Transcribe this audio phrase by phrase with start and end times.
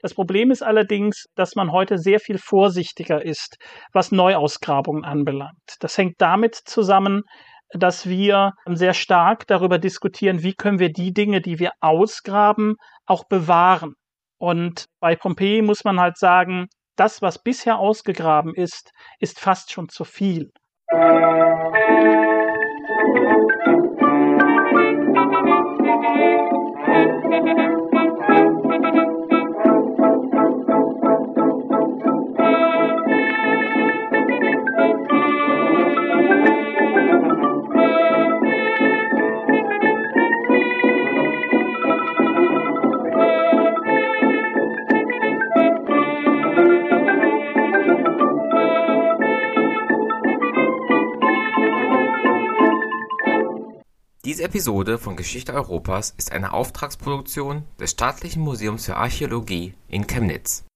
[0.00, 3.56] Das Problem ist allerdings, dass man heute sehr viel vorsichtiger ist,
[3.92, 5.76] was Neuausgrabungen anbelangt.
[5.80, 7.22] Das hängt damit zusammen,
[7.70, 13.24] dass wir sehr stark darüber diskutieren, wie können wir die Dinge, die wir ausgraben, auch
[13.28, 13.94] bewahren.
[14.38, 16.66] Und bei Pompeji muss man halt sagen,
[16.96, 18.90] das, was bisher ausgegraben ist,
[19.20, 20.50] ist fast schon zu viel.
[54.36, 60.66] Diese Episode von Geschichte Europas ist eine Auftragsproduktion des Staatlichen Museums für Archäologie in Chemnitz.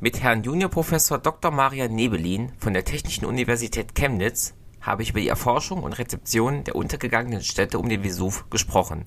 [0.00, 1.52] Mit Herrn Juniorprofessor Dr.
[1.52, 6.74] Marian Nebelin von der Technischen Universität Chemnitz habe ich über die Erforschung und Rezeption der
[6.74, 9.04] untergegangenen Städte um den Vesuv gesprochen.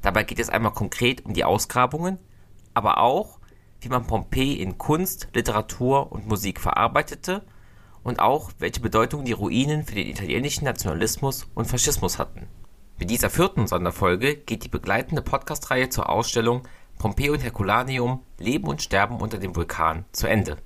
[0.00, 2.20] Dabei geht es einmal konkret um die Ausgrabungen,
[2.72, 3.40] aber auch,
[3.80, 7.44] wie man Pompeji in Kunst, Literatur und Musik verarbeitete
[8.04, 12.46] und auch, welche Bedeutung die Ruinen für den italienischen Nationalismus und Faschismus hatten
[12.96, 16.62] mit dieser vierten Sonderfolge geht die begleitende Podcast-Reihe zur Ausstellung
[16.98, 20.58] Pompeii und Herculaneum– Leben und Sterben unter dem Vulkan zu Ende.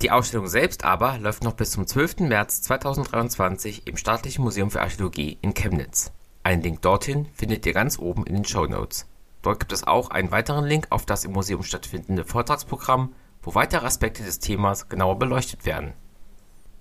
[0.00, 2.20] Die Ausstellung selbst aber läuft noch bis zum 12.
[2.20, 6.10] März 2023 im Staatlichen Museum für Archäologie in Chemnitz.
[6.42, 9.06] Einen Link dorthin findet ihr ganz oben in den Show Notes.
[9.42, 13.84] Dort gibt es auch einen weiteren Link auf das im Museum stattfindende Vortragsprogramm, wo weitere
[13.84, 15.92] Aspekte des Themas genauer beleuchtet werden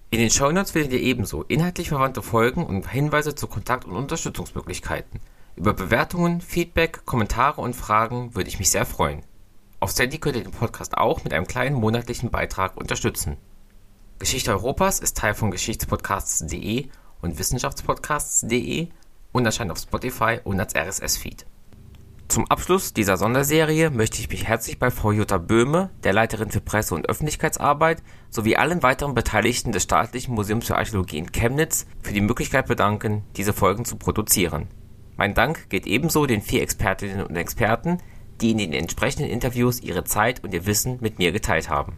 [0.09, 5.19] in den Shownotes findet ihr ebenso inhaltlich verwandte Folgen und Hinweise zu Kontakt und Unterstützungsmöglichkeiten.
[5.57, 9.23] Über Bewertungen, Feedback, Kommentare und Fragen würde ich mich sehr freuen.
[9.81, 13.35] Auf Steady könnt ihr den Podcast auch mit einem kleinen monatlichen Beitrag unterstützen.
[14.17, 16.87] Geschichte Europas ist Teil von Geschichtspodcasts.de
[17.21, 18.87] und Wissenschaftspodcasts.de
[19.33, 21.45] und erscheint auf Spotify und als RSS-Feed.
[22.27, 26.59] Zum Abschluss dieser Sonderserie möchte ich mich herzlich bei Frau Jutta Böhme, der Leiterin für
[26.59, 32.11] Presse- und Öffentlichkeitsarbeit, sowie allen weiteren Beteiligten des Staatlichen Museums für Archäologie in Chemnitz für
[32.11, 34.67] die Möglichkeit bedanken, diese Folgen zu produzieren.
[35.15, 37.99] Mein Dank geht ebenso den vier Expertinnen und Experten,
[38.41, 41.97] die in den entsprechenden Interviews ihre Zeit und ihr Wissen mit mir geteilt haben.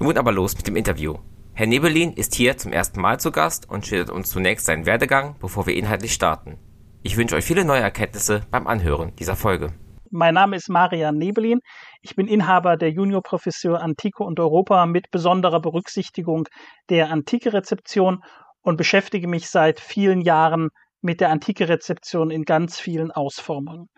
[0.00, 1.14] Nun aber los mit dem Interview.
[1.52, 5.36] Herr Nebelin ist hier zum ersten Mal zu Gast und schildert uns zunächst seinen Werdegang,
[5.38, 6.58] bevor wir inhaltlich starten.
[7.06, 9.74] Ich wünsche euch viele neue Erkenntnisse beim Anhören dieser Folge.
[10.10, 11.60] Mein Name ist Marian Nebelin.
[12.00, 16.48] Ich bin Inhaber der Juniorprofessur Antike und Europa mit besonderer Berücksichtigung
[16.88, 18.24] der Antike-Rezeption
[18.62, 20.70] und beschäftige mich seit vielen Jahren
[21.02, 23.90] mit der Antike-Rezeption in ganz vielen Ausformungen.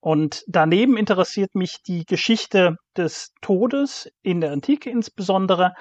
[0.00, 5.74] Und daneben interessiert mich die Geschichte des Todes in der Antike insbesondere.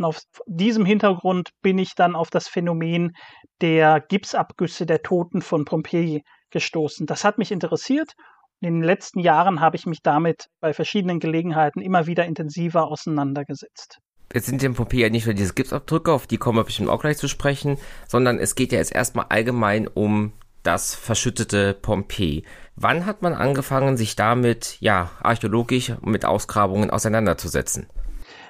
[0.00, 3.12] Und auf diesem Hintergrund bin ich dann auf das Phänomen
[3.60, 7.06] der Gipsabgüsse der Toten von Pompeji gestoßen.
[7.06, 8.14] Das hat mich interessiert.
[8.62, 13.98] In den letzten Jahren habe ich mich damit bei verschiedenen Gelegenheiten immer wieder intensiver auseinandergesetzt.
[14.32, 17.02] Jetzt sind in Pompeji ja nicht nur diese Gipsabdrücke, auf die kommen wir bestimmt auch
[17.02, 17.76] gleich zu sprechen,
[18.08, 20.32] sondern es geht ja jetzt erstmal allgemein um
[20.62, 22.44] das verschüttete Pompeji.
[22.74, 27.86] Wann hat man angefangen, sich damit, ja, archäologisch mit Ausgrabungen auseinanderzusetzen?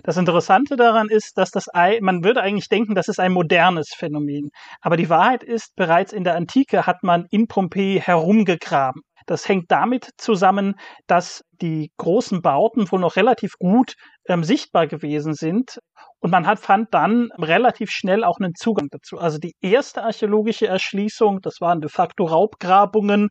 [0.03, 1.66] Das Interessante daran ist, dass das
[2.00, 4.50] man würde eigentlich denken, das ist ein modernes Phänomen.
[4.81, 9.03] Aber die Wahrheit ist, bereits in der Antike hat man in Pompeji herumgegraben.
[9.27, 10.75] Das hängt damit zusammen,
[11.06, 13.94] dass die großen Bauten wohl noch relativ gut
[14.27, 15.78] ähm, sichtbar gewesen sind.
[16.19, 19.19] Und man hat, fand dann relativ schnell auch einen Zugang dazu.
[19.19, 23.28] Also die erste archäologische Erschließung, das waren de facto Raubgrabungen,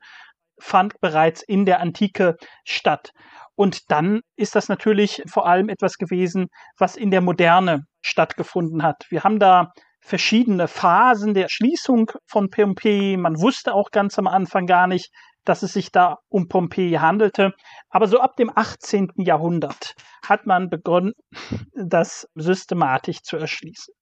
[0.60, 3.12] fand bereits in der Antike statt.
[3.60, 6.48] Und dann ist das natürlich vor allem etwas gewesen,
[6.78, 9.06] was in der Moderne stattgefunden hat.
[9.10, 13.18] Wir haben da verschiedene Phasen der Schließung von Pompeji.
[13.18, 15.12] Man wusste auch ganz am Anfang gar nicht,
[15.44, 17.52] dass es sich da um Pompeji handelte.
[17.90, 19.10] Aber so ab dem 18.
[19.18, 19.94] Jahrhundert
[20.26, 21.12] hat man begonnen,
[21.74, 23.94] das systematisch zu erschließen.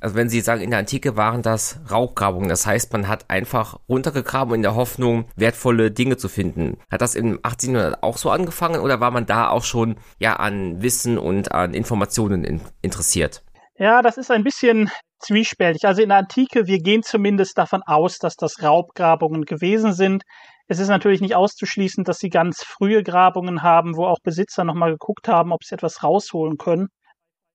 [0.00, 3.78] Also wenn Sie sagen, in der Antike waren das Raubgrabungen, das heißt, man hat einfach
[3.88, 6.78] runtergegraben in der Hoffnung, wertvolle Dinge zu finden.
[6.90, 10.82] Hat das im 1800 auch so angefangen oder war man da auch schon ja an
[10.82, 13.42] Wissen und an Informationen in, interessiert?
[13.76, 14.90] Ja, das ist ein bisschen
[15.20, 15.84] zwiespältig.
[15.84, 20.22] Also in der Antike, wir gehen zumindest davon aus, dass das Raubgrabungen gewesen sind.
[20.66, 24.92] Es ist natürlich nicht auszuschließen, dass sie ganz frühe Grabungen haben, wo auch Besitzer nochmal
[24.92, 26.88] geguckt haben, ob sie etwas rausholen können.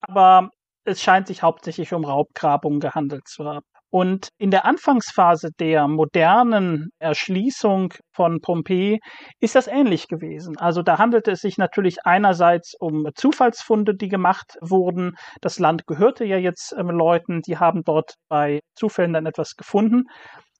[0.01, 0.49] Aber
[0.85, 3.65] es scheint sich hauptsächlich um Raubgrabungen gehandelt zu haben.
[3.89, 8.99] Und in der Anfangsphase der modernen Erschließung von Pompeji
[9.39, 10.57] ist das ähnlich gewesen.
[10.57, 15.11] Also da handelte es sich natürlich einerseits um Zufallsfunde, die gemacht wurden.
[15.41, 20.05] Das Land gehörte ja jetzt ähm, Leuten, die haben dort bei Zufällen dann etwas gefunden.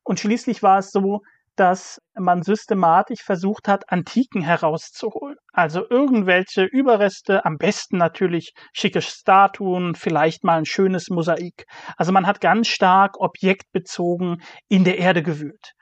[0.03, 1.21] Und schließlich war es so,
[1.55, 5.37] dass man systematisch versucht hat, Antiken herauszuholen.
[5.51, 11.65] Also irgendwelche Überreste, am besten natürlich schicke Statuen, vielleicht mal ein schönes Mosaik.
[11.97, 15.73] Also man hat ganz stark objektbezogen in der Erde gewühlt.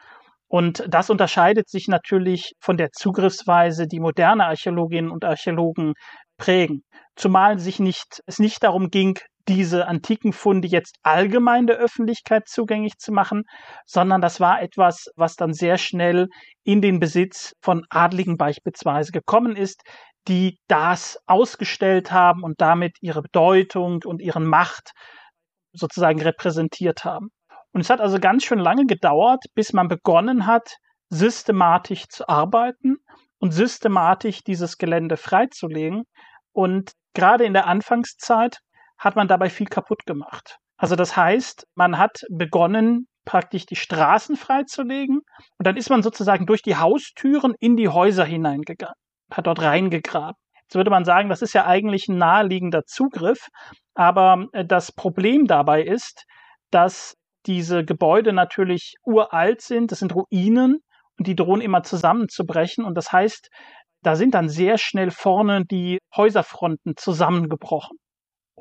[0.47, 5.93] Und das unterscheidet sich natürlich von der Zugriffsweise, die moderne Archäologinnen und Archäologen
[6.37, 6.83] prägen.
[7.15, 12.97] Zumal sich nicht, es nicht darum ging, diese antiken Funde jetzt allgemein der Öffentlichkeit zugänglich
[12.97, 13.43] zu machen,
[13.85, 16.27] sondern das war etwas, was dann sehr schnell
[16.63, 19.81] in den Besitz von Adligen beispielsweise gekommen ist,
[20.27, 24.91] die das ausgestellt haben und damit ihre Bedeutung und ihren Macht
[25.73, 27.29] sozusagen repräsentiert haben.
[27.73, 30.75] Und es hat also ganz schön lange gedauert, bis man begonnen hat,
[31.09, 32.97] systematisch zu arbeiten
[33.39, 36.03] und systematisch dieses Gelände freizulegen.
[36.53, 38.59] Und gerade in der Anfangszeit
[39.01, 40.57] hat man dabei viel kaputt gemacht.
[40.77, 45.21] Also das heißt, man hat begonnen, praktisch die Straßen freizulegen
[45.57, 48.95] und dann ist man sozusagen durch die Haustüren in die Häuser hineingegangen,
[49.31, 50.37] hat dort reingegraben.
[50.63, 53.47] Jetzt würde man sagen, das ist ja eigentlich ein naheliegender Zugriff,
[53.93, 56.25] aber äh, das Problem dabei ist,
[56.71, 57.15] dass
[57.45, 60.79] diese Gebäude natürlich uralt sind, das sind Ruinen
[61.17, 63.49] und die drohen immer zusammenzubrechen und das heißt,
[64.03, 67.97] da sind dann sehr schnell vorne die Häuserfronten zusammengebrochen.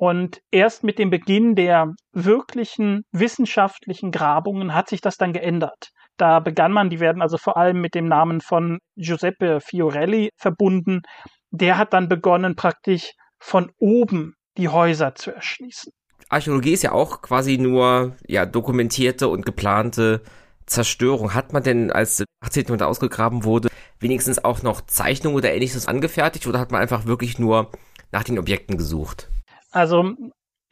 [0.01, 5.91] Und erst mit dem Beginn der wirklichen wissenschaftlichen Grabungen hat sich das dann geändert.
[6.17, 11.03] Da begann man, die werden also vor allem mit dem Namen von Giuseppe Fiorelli verbunden.
[11.51, 15.93] Der hat dann begonnen, praktisch von oben die Häuser zu erschließen.
[16.31, 20.23] Archäologie ist ja auch quasi nur ja, dokumentierte und geplante
[20.65, 21.35] Zerstörung.
[21.35, 22.63] Hat man denn, als 18.
[22.63, 23.69] Jahrhundert ausgegraben wurde,
[23.99, 27.71] wenigstens auch noch Zeichnungen oder ähnliches angefertigt oder hat man einfach wirklich nur
[28.13, 29.29] nach den Objekten gesucht?
[29.71, 30.15] Also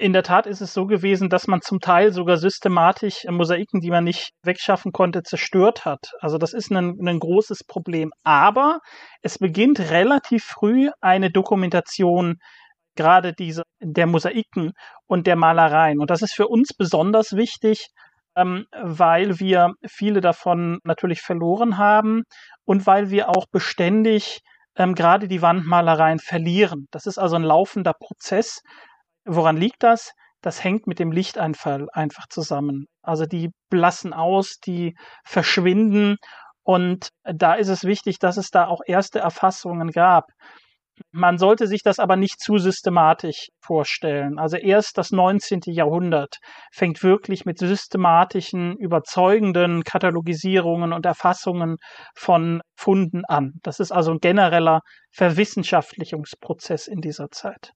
[0.00, 3.90] in der Tat ist es so gewesen, dass man zum Teil sogar systematisch Mosaiken, die
[3.90, 6.12] man nicht wegschaffen konnte, zerstört hat.
[6.20, 8.12] Also das ist ein, ein großes Problem.
[8.22, 8.78] Aber
[9.22, 12.36] es beginnt relativ früh eine Dokumentation
[12.98, 14.72] gerade diese der Mosaiken
[15.06, 16.00] und der Malereien.
[16.00, 17.88] Und das ist für uns besonders wichtig,
[18.36, 22.22] ähm, weil wir viele davon natürlich verloren haben
[22.64, 24.40] und weil wir auch beständig
[24.76, 26.86] ähm, gerade die Wandmalereien verlieren.
[26.90, 28.60] Das ist also ein laufender Prozess
[29.28, 30.12] Woran liegt das?
[30.40, 32.86] Das hängt mit dem Lichteinfall einfach zusammen.
[33.02, 36.16] Also die blassen aus, die verschwinden
[36.62, 40.24] und da ist es wichtig, dass es da auch erste Erfassungen gab.
[41.12, 44.38] Man sollte sich das aber nicht zu systematisch vorstellen.
[44.38, 45.60] Also erst das 19.
[45.66, 46.36] Jahrhundert
[46.72, 51.76] fängt wirklich mit systematischen, überzeugenden Katalogisierungen und Erfassungen
[52.14, 53.52] von Funden an.
[53.62, 54.80] Das ist also ein genereller
[55.12, 57.72] Verwissenschaftlichungsprozess in dieser Zeit.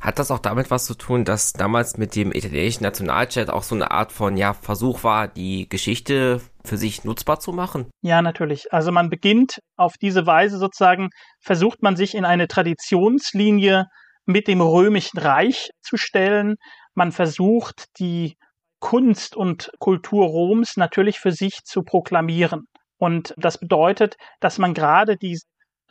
[0.00, 3.74] Hat das auch damit was zu tun, dass damals mit dem italienischen Nationalchat auch so
[3.74, 7.86] eine Art von ja, Versuch war, die Geschichte für sich nutzbar zu machen?
[8.02, 8.72] Ja, natürlich.
[8.72, 11.08] Also man beginnt auf diese Weise sozusagen,
[11.40, 13.86] versucht man sich in eine Traditionslinie
[14.26, 16.56] mit dem römischen Reich zu stellen.
[16.94, 18.36] Man versucht die
[18.80, 22.66] Kunst und Kultur Roms natürlich für sich zu proklamieren.
[22.98, 25.38] Und das bedeutet, dass man gerade die,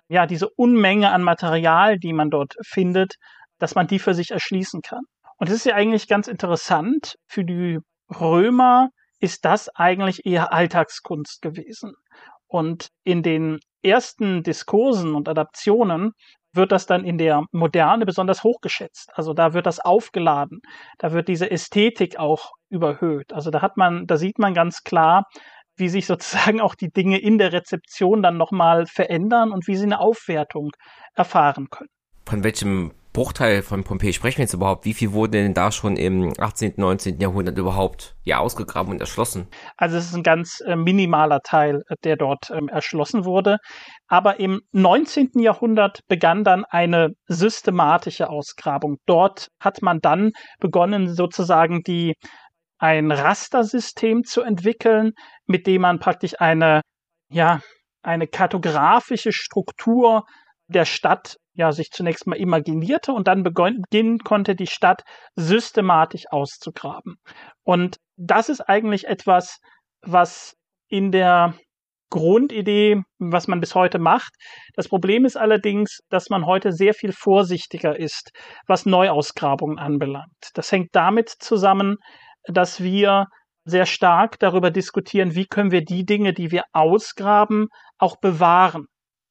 [0.07, 3.15] ja, diese Unmenge an Material, die man dort findet,
[3.59, 5.03] dass man die für sich erschließen kann.
[5.37, 7.15] Und es ist ja eigentlich ganz interessant.
[7.27, 7.79] Für die
[8.19, 11.93] Römer ist das eigentlich eher Alltagskunst gewesen.
[12.47, 16.11] Und in den ersten Diskursen und Adaptionen
[16.53, 19.09] wird das dann in der Moderne besonders hochgeschätzt.
[19.13, 20.61] Also da wird das aufgeladen.
[20.97, 23.33] Da wird diese Ästhetik auch überhöht.
[23.33, 25.25] Also da hat man, da sieht man ganz klar,
[25.75, 29.85] wie sich sozusagen auch die Dinge in der Rezeption dann nochmal verändern und wie sie
[29.85, 30.71] eine Aufwertung
[31.13, 31.89] erfahren können.
[32.25, 34.83] Von welchem Bruchteil von Pompeji sprechen wir jetzt überhaupt?
[34.83, 37.21] Wie viel wurde denn da schon im 18., 19.
[37.21, 39.47] Jahrhundert überhaupt ja ausgegraben und erschlossen?
[39.77, 43.59] Also es ist ein ganz äh, minimaler Teil, äh, der dort ähm, erschlossen wurde.
[44.07, 45.29] Aber im 19.
[45.39, 48.97] Jahrhundert begann dann eine systematische Ausgrabung.
[49.05, 52.15] Dort hat man dann begonnen, sozusagen die
[52.79, 55.13] ein Rastersystem zu entwickeln,
[55.45, 56.81] mit dem man praktisch eine
[57.29, 57.61] ja
[58.03, 60.25] eine kartografische Struktur
[60.67, 65.03] der Stadt ja sich zunächst mal imaginierte und dann beginnen konnte, die Stadt
[65.35, 67.15] systematisch auszugraben.
[67.63, 69.59] Und das ist eigentlich etwas,
[70.01, 70.55] was
[70.87, 71.55] in der
[72.11, 74.33] Grundidee, was man bis heute macht.
[74.75, 78.31] Das Problem ist allerdings, dass man heute sehr viel vorsichtiger ist,
[78.67, 80.51] was Neuausgrabungen anbelangt.
[80.53, 81.97] Das hängt damit zusammen,
[82.47, 83.25] dass wir
[83.65, 88.85] sehr stark darüber diskutieren, wie können wir die Dinge, die wir ausgraben, auch bewahren.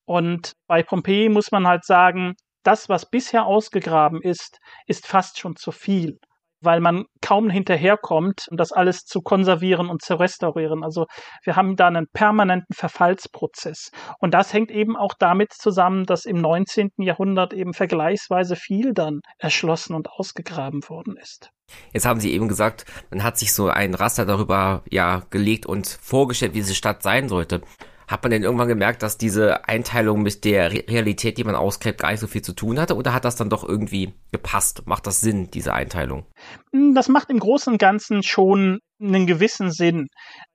[0.06, 5.56] Und bei Pompeji muss man halt sagen, das, was bisher ausgegraben ist, ist fast schon
[5.56, 6.18] zu viel
[6.64, 10.82] weil man kaum hinterherkommt, um das alles zu konservieren und zu restaurieren.
[10.82, 11.06] Also
[11.44, 13.90] wir haben da einen permanenten Verfallsprozess.
[14.18, 16.90] Und das hängt eben auch damit zusammen, dass im 19.
[16.98, 21.50] Jahrhundert eben vergleichsweise viel dann erschlossen und ausgegraben worden ist.
[21.92, 25.86] Jetzt haben Sie eben gesagt, man hat sich so ein Raster darüber ja gelegt und
[25.86, 27.62] vorgestellt, wie diese Stadt sein sollte.
[28.06, 32.10] Hat man denn irgendwann gemerkt, dass diese Einteilung mit der Realität, die man ausgräbt, gar
[32.10, 32.96] nicht so viel zu tun hatte?
[32.96, 34.86] Oder hat das dann doch irgendwie gepasst?
[34.86, 36.26] Macht das Sinn, diese Einteilung?
[36.72, 40.06] Hm, das macht im Großen und Ganzen schon einen gewissen Sinn.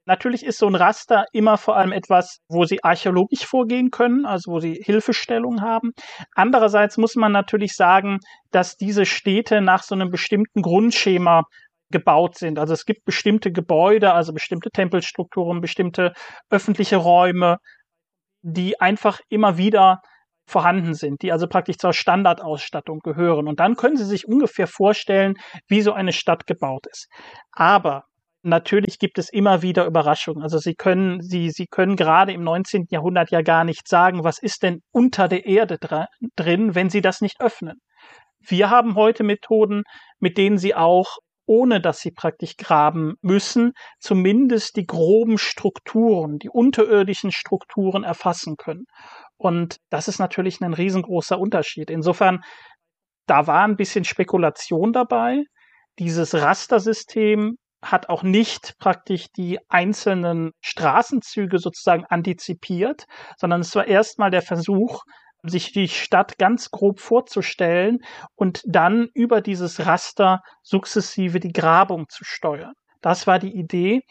[0.05, 4.53] Natürlich ist so ein Raster immer vor allem etwas, wo Sie archäologisch vorgehen können, also
[4.53, 5.91] wo Sie Hilfestellung haben.
[6.33, 8.19] Andererseits muss man natürlich sagen,
[8.51, 11.43] dass diese Städte nach so einem bestimmten Grundschema
[11.91, 12.59] gebaut sind.
[12.59, 16.13] Also es gibt bestimmte Gebäude, also bestimmte Tempelstrukturen, bestimmte
[16.49, 17.57] öffentliche Räume,
[18.41, 20.01] die einfach immer wieder
[20.47, 23.47] vorhanden sind, die also praktisch zur Standardausstattung gehören.
[23.47, 25.35] Und dann können Sie sich ungefähr vorstellen,
[25.67, 27.07] wie so eine Stadt gebaut ist.
[27.51, 28.03] Aber
[28.41, 30.41] natürlich gibt es immer wieder Überraschungen.
[30.41, 32.85] Also Sie können, Sie, Sie können gerade im 19.
[32.89, 35.77] Jahrhundert ja gar nicht sagen, was ist denn unter der Erde
[36.35, 37.79] drin, wenn Sie das nicht öffnen.
[38.39, 39.83] Wir haben heute Methoden,
[40.19, 41.17] mit denen Sie auch
[41.49, 48.85] ohne dass sie praktisch graben müssen, zumindest die groben Strukturen, die unterirdischen Strukturen erfassen können.
[49.35, 51.89] Und das ist natürlich ein riesengroßer Unterschied.
[51.89, 52.41] Insofern,
[53.25, 55.43] da war ein bisschen Spekulation dabei.
[55.97, 63.05] Dieses Rastersystem hat auch nicht praktisch die einzelnen Straßenzüge sozusagen antizipiert,
[63.37, 65.01] sondern es war erstmal der Versuch,
[65.43, 67.99] sich die Stadt ganz grob vorzustellen
[68.35, 72.73] und dann über dieses Raster sukzessive die Grabung zu steuern.
[73.01, 74.01] Das war die Idee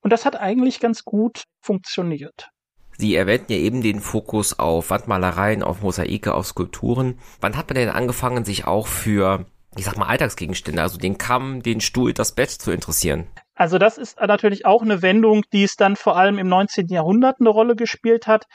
[0.00, 2.48] und das hat eigentlich ganz gut funktioniert.
[2.96, 7.18] Sie erwähnten ja eben den Fokus auf Wandmalereien, auf Mosaike, auf Skulpturen.
[7.40, 11.62] Wann hat man denn angefangen, sich auch für, ich sag mal, Alltagsgegenstände, also den Kamm,
[11.62, 13.28] den Stuhl, das Bett zu interessieren?
[13.54, 16.88] Also das ist natürlich auch eine Wendung, die es dann vor allem im 19.
[16.88, 18.46] Jahrhundert eine Rolle gespielt hat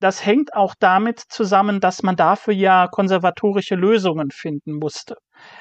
[0.00, 5.16] das hängt auch damit zusammen, dass man dafür ja konservatorische Lösungen finden musste.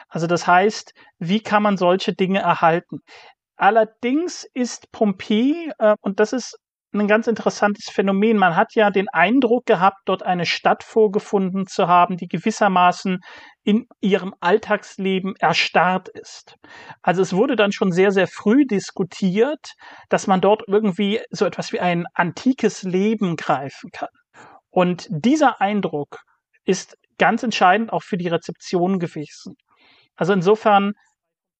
[0.10, 3.00] Also das heißt, wie kann man solche Dinge erhalten?
[3.58, 6.58] Allerdings ist Pompeji, äh, und das ist
[6.94, 8.38] ein ganz interessantes Phänomen.
[8.38, 13.20] Man hat ja den Eindruck gehabt, dort eine Stadt vorgefunden zu haben, die gewissermaßen
[13.64, 16.56] in ihrem Alltagsleben erstarrt ist.
[17.02, 19.74] Also es wurde dann schon sehr, sehr früh diskutiert,
[20.10, 24.10] dass man dort irgendwie so etwas wie ein antikes Leben greifen kann.
[24.74, 26.24] Und dieser Eindruck
[26.66, 29.54] ist ganz entscheidend auch für die Rezeption gewesen.
[30.16, 30.94] Also insofern,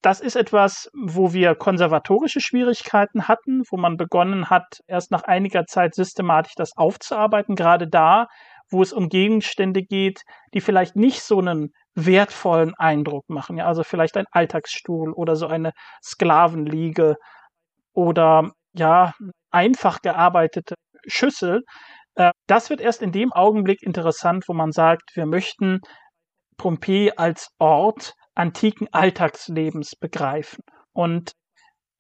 [0.02, 5.66] das ist etwas, wo wir konservatorische Schwierigkeiten hatten, wo man begonnen hat, erst nach einiger
[5.66, 8.26] Zeit systematisch das aufzuarbeiten, gerade da,
[8.72, 10.22] wo es um Gegenstände geht,
[10.56, 13.58] die vielleicht nicht so einen wertvollen Eindruck machen.
[13.58, 15.72] Ja, also vielleicht ein Alltagsstuhl oder so eine
[16.04, 17.18] Sklavenliege
[17.94, 19.14] oder ja,
[19.52, 20.74] einfach gearbeitete
[21.06, 21.62] Schüssel,
[22.48, 25.80] das wird erst in dem Augenblick interessant, wo man sagt, wir möchten
[26.58, 30.64] Pompeji als Ort antiken Alltagslebens begreifen.
[30.92, 31.34] Und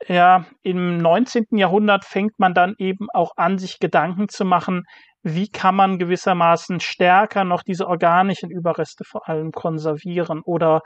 [0.08, 1.46] ja, im 19.
[1.52, 4.84] Jahrhundert fängt man dann eben auch an, sich Gedanken zu machen,
[5.22, 10.82] wie kann man gewissermaßen stärker noch diese organischen Überreste vor allem konservieren oder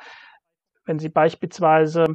[0.86, 2.06] wenn Sie beispielsweise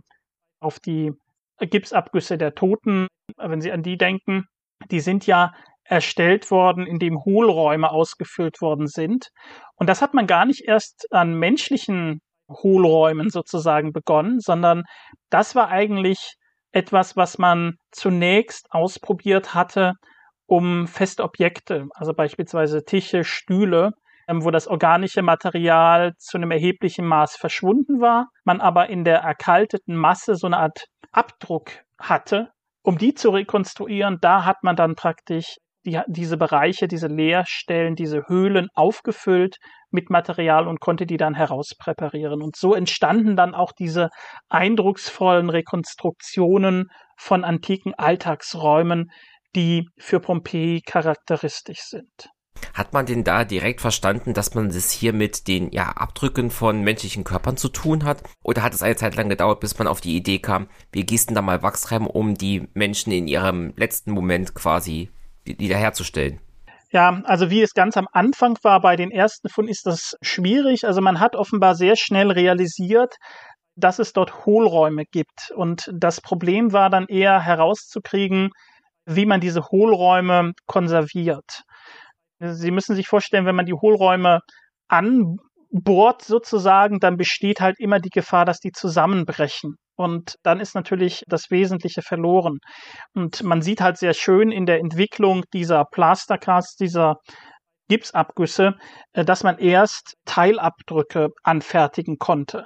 [0.61, 1.13] auf die
[1.59, 4.45] Gipsabgüsse der Toten, wenn Sie an die denken,
[4.91, 5.53] die sind ja
[5.85, 9.29] erstellt worden, in dem Hohlräume ausgefüllt worden sind.
[9.77, 14.85] Und das hat man gar nicht erst an menschlichen Hohlräumen sozusagen begonnen, sondern
[15.31, 16.35] das war eigentlich
[16.73, 19.95] etwas, was man zunächst ausprobiert hatte,
[20.47, 23.93] um feste Objekte, also beispielsweise Tische, Stühle,
[24.29, 29.19] ähm, wo das organische Material zu einem erheblichen Maß verschwunden war, man aber in der
[29.19, 32.51] erkalteten Masse so eine Art Abdruck hatte,
[32.83, 38.29] um die zu rekonstruieren, da hat man dann praktisch die, diese Bereiche, diese Leerstellen, diese
[38.29, 39.57] Höhlen aufgefüllt
[39.91, 42.43] mit Material und konnte die dann herauspräparieren.
[42.43, 44.11] Und so entstanden dann auch diese
[44.49, 49.11] eindrucksvollen Rekonstruktionen von antiken Alltagsräumen,
[49.55, 52.31] die für Pompeji charakteristisch sind.
[52.75, 56.83] Hat man denn da direkt verstanden, dass man es hier mit den ja, Abdrücken von
[56.83, 58.23] menschlichen Körpern zu tun hat?
[58.43, 61.35] Oder hat es eine Zeit lang gedauert, bis man auf die Idee kam, wir gießen
[61.35, 65.11] da mal Wachs um die Menschen in ihrem letzten Moment quasi
[65.45, 66.41] wiederherzustellen?
[66.91, 70.85] Ja, also wie es ganz am Anfang war bei den ersten Funden, ist das schwierig.
[70.87, 73.17] Also man hat offenbar sehr schnell realisiert,
[73.77, 75.51] dass es dort Hohlräume gibt.
[75.55, 78.51] Und das Problem war dann eher herauszukriegen,
[79.07, 81.63] wie man diese Hohlräume konserviert.
[82.41, 84.41] Sie müssen sich vorstellen, wenn man die Hohlräume
[84.89, 89.77] anbohrt sozusagen, dann besteht halt immer die Gefahr, dass die zusammenbrechen.
[89.97, 92.59] Und dann ist natürlich das Wesentliche verloren.
[93.15, 97.17] Und man sieht halt sehr schön in der Entwicklung dieser Plastercasts, dieser
[97.89, 98.75] Gipsabgüsse,
[99.13, 102.65] äh, dass man erst Teilabdrücke anfertigen konnte.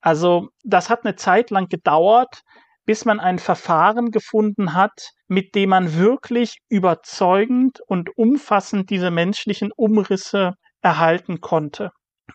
[0.00, 2.42] Also das hat eine Zeit lang gedauert,
[2.84, 9.70] bis man ein Verfahren gefunden hat, mit dem man wirklich überzeugend und umfassend diese menschlichen
[9.74, 10.52] Umrisse
[10.82, 11.90] erhalten konnte.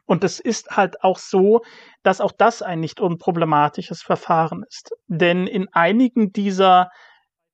[0.06, 1.62] Und es ist halt auch so,
[2.04, 4.92] dass auch das ein nicht unproblematisches Verfahren ist.
[5.08, 6.90] Denn in einigen dieser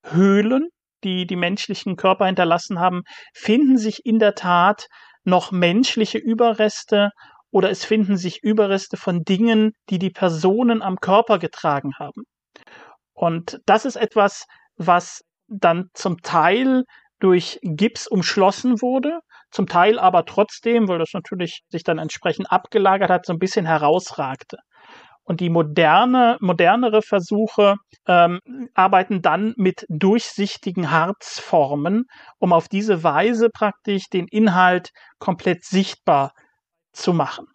[0.03, 0.69] Höhlen,
[1.03, 4.87] die die menschlichen Körper hinterlassen haben, finden sich in der Tat
[5.23, 7.11] noch menschliche Überreste
[7.51, 12.23] oder es finden sich Überreste von Dingen, die die Personen am Körper getragen haben.
[13.13, 16.83] Und das ist etwas, was dann zum Teil
[17.19, 19.19] durch Gips umschlossen wurde,
[19.55, 23.65] zum Teil aber trotzdem, weil das natürlich sich dann entsprechend abgelagert hat, so ein bisschen
[23.65, 24.57] herausragte.
[25.23, 28.41] Und die moderne, modernere Versuche ähm,
[28.73, 32.03] arbeiten dann mit durchsichtigen Harzformen,
[32.37, 36.33] um auf diese Weise praktisch den Inhalt komplett sichtbar
[36.91, 37.47] zu machen.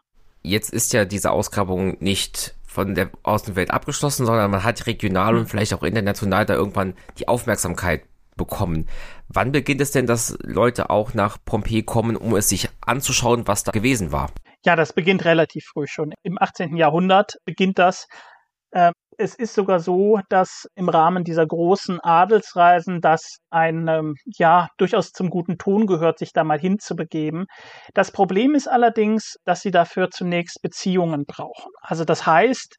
[0.43, 5.43] Jetzt ist ja diese Ausgrabung nicht von der Außenwelt abgeschlossen, sondern man hat regional und
[5.43, 5.49] hm.
[5.49, 8.05] vielleicht auch international da irgendwann die Aufmerksamkeit
[8.37, 8.89] bekommen.
[9.29, 13.65] Wann beginnt es denn, dass Leute auch nach Pompeji kommen, um es sich anzuschauen, was
[13.65, 14.31] da gewesen war?
[14.65, 16.13] Ja, das beginnt relativ früh schon.
[16.23, 16.77] Im 18.
[16.77, 18.07] Jahrhundert beginnt das.
[18.73, 24.69] Ähm, es ist sogar so, dass im Rahmen dieser großen Adelsreisen das ein, ähm, ja,
[24.79, 27.47] durchaus zum guten Ton gehört, sich da mal hinzubegeben.
[27.95, 31.71] Das Problem ist allerdings, dass sie dafür zunächst Beziehungen brauchen.
[31.83, 32.77] Also das heißt,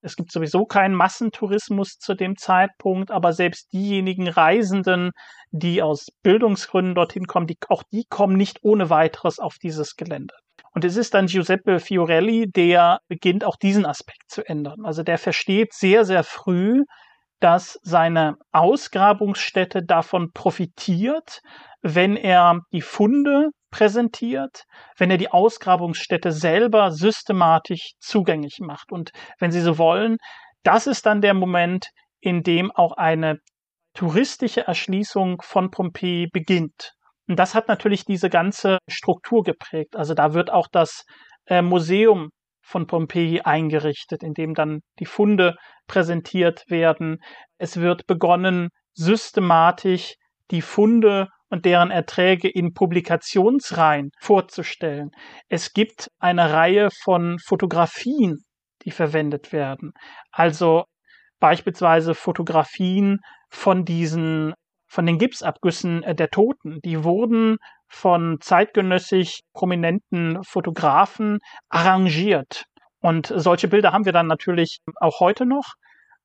[0.00, 5.10] es gibt sowieso keinen Massentourismus zu dem Zeitpunkt, aber selbst diejenigen Reisenden,
[5.50, 10.34] die aus Bildungsgründen dorthin kommen, die, auch die kommen nicht ohne weiteres auf dieses Gelände.
[10.72, 14.84] Und es ist dann Giuseppe Fiorelli, der beginnt auch diesen Aspekt zu ändern.
[14.84, 16.84] Also der versteht sehr, sehr früh,
[17.40, 21.40] dass seine Ausgrabungsstätte davon profitiert,
[21.82, 24.64] wenn er die Funde präsentiert,
[24.96, 28.92] wenn er die Ausgrabungsstätte selber systematisch zugänglich macht.
[28.92, 30.16] Und wenn Sie so wollen,
[30.62, 31.88] das ist dann der Moment,
[32.20, 33.38] in dem auch eine
[33.94, 36.92] touristische Erschließung von Pompeji beginnt.
[37.28, 39.96] Und das hat natürlich diese ganze Struktur geprägt.
[39.96, 41.04] Also da wird auch das
[41.46, 42.30] äh, Museum
[42.62, 47.18] von Pompeji eingerichtet, in dem dann die Funde präsentiert werden.
[47.58, 50.14] Es wird begonnen, systematisch
[50.50, 55.10] die Funde und deren Erträge in Publikationsreihen vorzustellen.
[55.48, 58.44] Es gibt eine Reihe von Fotografien,
[58.84, 59.92] die verwendet werden.
[60.30, 60.84] Also
[61.40, 64.54] beispielsweise Fotografien von diesen
[64.90, 66.80] von den Gipsabgüssen äh, der Toten.
[66.84, 67.58] Die wurden
[67.88, 72.64] von zeitgenössisch prominenten Fotografen arrangiert.
[73.00, 75.74] Und solche Bilder haben wir dann natürlich auch heute noch.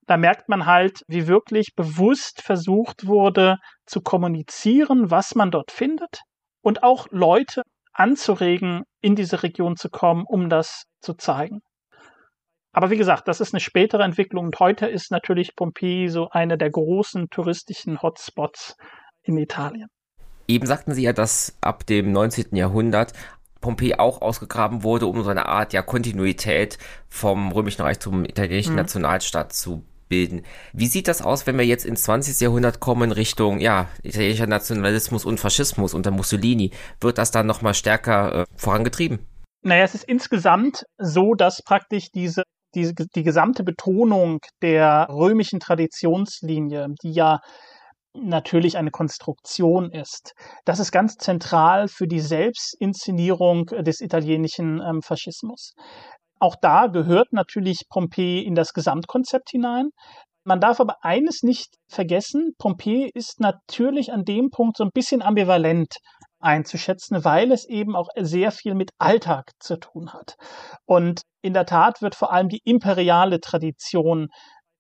[0.06, 6.22] Da merkt man halt, wie wirklich bewusst versucht wurde zu kommunizieren, was man dort findet
[6.62, 7.64] und auch Leute
[7.94, 11.62] anzuregen, in diese Region zu kommen, um das zu zeigen.
[12.72, 16.58] Aber wie gesagt, das ist eine spätere Entwicklung und heute ist natürlich Pompeji so eine
[16.58, 18.76] der großen touristischen Hotspots
[19.22, 19.90] in Italien.
[20.48, 22.56] Eben sagten Sie ja, dass ab dem 19.
[22.56, 23.14] Jahrhundert
[23.62, 28.72] Pompeji auch ausgegraben wurde, um so eine Art ja, Kontinuität vom Römischen Reich zum italienischen
[28.72, 28.80] mhm.
[28.80, 30.44] Nationalstaat zu bilden.
[30.74, 32.40] Wie sieht das aus, wenn wir jetzt ins 20.
[32.42, 36.72] Jahrhundert kommen Richtung ja, italienischer Nationalismus und Faschismus unter Mussolini?
[37.00, 39.20] Wird das dann nochmal stärker äh, vorangetrieben?
[39.62, 42.44] Naja, es ist insgesamt so, dass praktisch diese
[42.76, 47.40] die, die gesamte Betonung der römischen Traditionslinie, die ja
[48.16, 50.34] natürlich eine Konstruktion ist.
[50.66, 55.74] Das ist ganz zentral für die Selbstinszenierung des italienischen ähm, Faschismus.
[56.40, 59.90] Auch da gehört natürlich Pompeji in das Gesamtkonzept hinein.
[60.46, 65.22] Man darf aber eines nicht vergessen, Pompeji ist natürlich an dem Punkt so ein bisschen
[65.22, 65.96] ambivalent
[66.42, 70.36] einzuschätzen, weil es eben auch sehr viel mit Alltag zu tun hat.
[70.86, 74.28] Und in der Tat wird vor allem die imperiale Tradition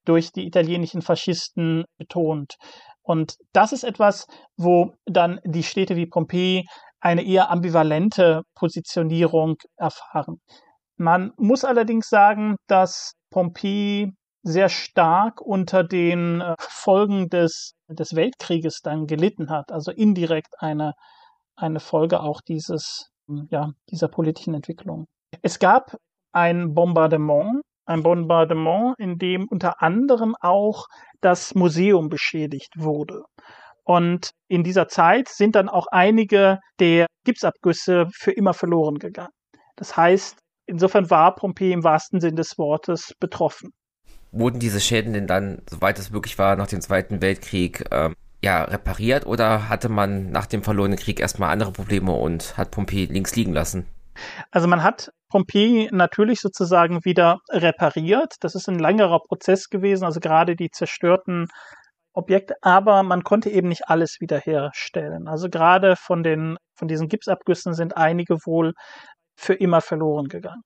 [0.05, 2.55] durch die italienischen Faschisten betont.
[3.01, 6.65] Und das ist etwas, wo dann die Städte wie Pompeji
[6.99, 10.41] eine eher ambivalente Positionierung erfahren.
[11.03, 14.13] Man muss allerdings sagen, dass Pompeji
[14.43, 20.93] sehr stark unter den äh, Folgen des, des Weltkrieges dann gelitten hat, also indirekt eine
[21.55, 23.11] eine Folge auch dieses,
[23.49, 25.05] ja, dieser politischen Entwicklung.
[25.43, 25.95] Es gab
[26.31, 30.85] ein Bombardement ein Bombardement, in dem unter anderem auch
[31.21, 33.23] das Museum beschädigt wurde.
[33.83, 39.33] Und in dieser Zeit sind dann auch einige der Gipsabgüsse für immer verloren gegangen.
[39.75, 43.71] Das heißt, insofern war Pompeji im wahrsten Sinn des Wortes betroffen.
[44.31, 48.63] Wurden diese Schäden denn dann, soweit es möglich war, nach dem Zweiten Weltkrieg ähm, ja,
[48.63, 53.35] repariert oder hatte man nach dem verlorenen Krieg erstmal andere Probleme und hat Pompeji links
[53.35, 53.85] liegen lassen?
[54.51, 58.35] Also man hat Pompeji natürlich sozusagen wieder repariert.
[58.41, 61.47] Das ist ein längerer Prozess gewesen, also gerade die zerstörten
[62.13, 65.27] Objekte, aber man konnte eben nicht alles wiederherstellen.
[65.27, 68.73] Also gerade von den, von diesen Gipsabgüssen sind einige wohl
[69.35, 70.63] für immer verloren gegangen.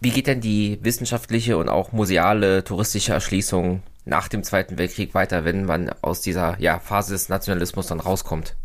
[0.00, 5.44] Wie geht denn die wissenschaftliche und auch museale touristische Erschließung nach dem Zweiten Weltkrieg weiter,
[5.44, 8.56] wenn man aus dieser ja, Phase des Nationalismus dann rauskommt?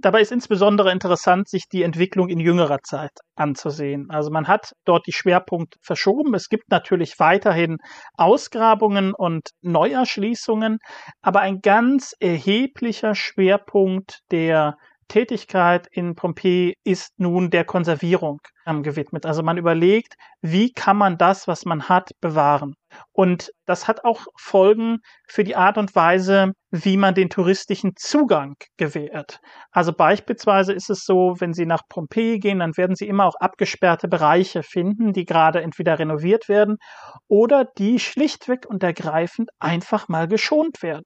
[0.00, 4.10] Dabei ist insbesondere interessant, sich die Entwicklung in jüngerer Zeit anzusehen.
[4.10, 6.34] Also man hat dort die Schwerpunkte verschoben.
[6.34, 7.78] Es gibt natürlich weiterhin
[8.16, 10.78] Ausgrabungen und Neuerschließungen,
[11.20, 14.76] aber ein ganz erheblicher Schwerpunkt der
[15.08, 19.26] Tätigkeit in Pompeji ist nun der Konservierung ähm, gewidmet.
[19.26, 22.74] Also man überlegt, wie kann man das, was man hat, bewahren.
[23.12, 28.54] Und das hat auch Folgen für die Art und Weise, wie man den touristischen Zugang
[28.76, 29.40] gewährt.
[29.72, 33.36] Also beispielsweise ist es so, wenn Sie nach Pompeji gehen, dann werden Sie immer auch
[33.40, 36.76] abgesperrte Bereiche finden, die gerade entweder renoviert werden
[37.26, 41.04] oder die schlichtweg und ergreifend einfach mal geschont werden.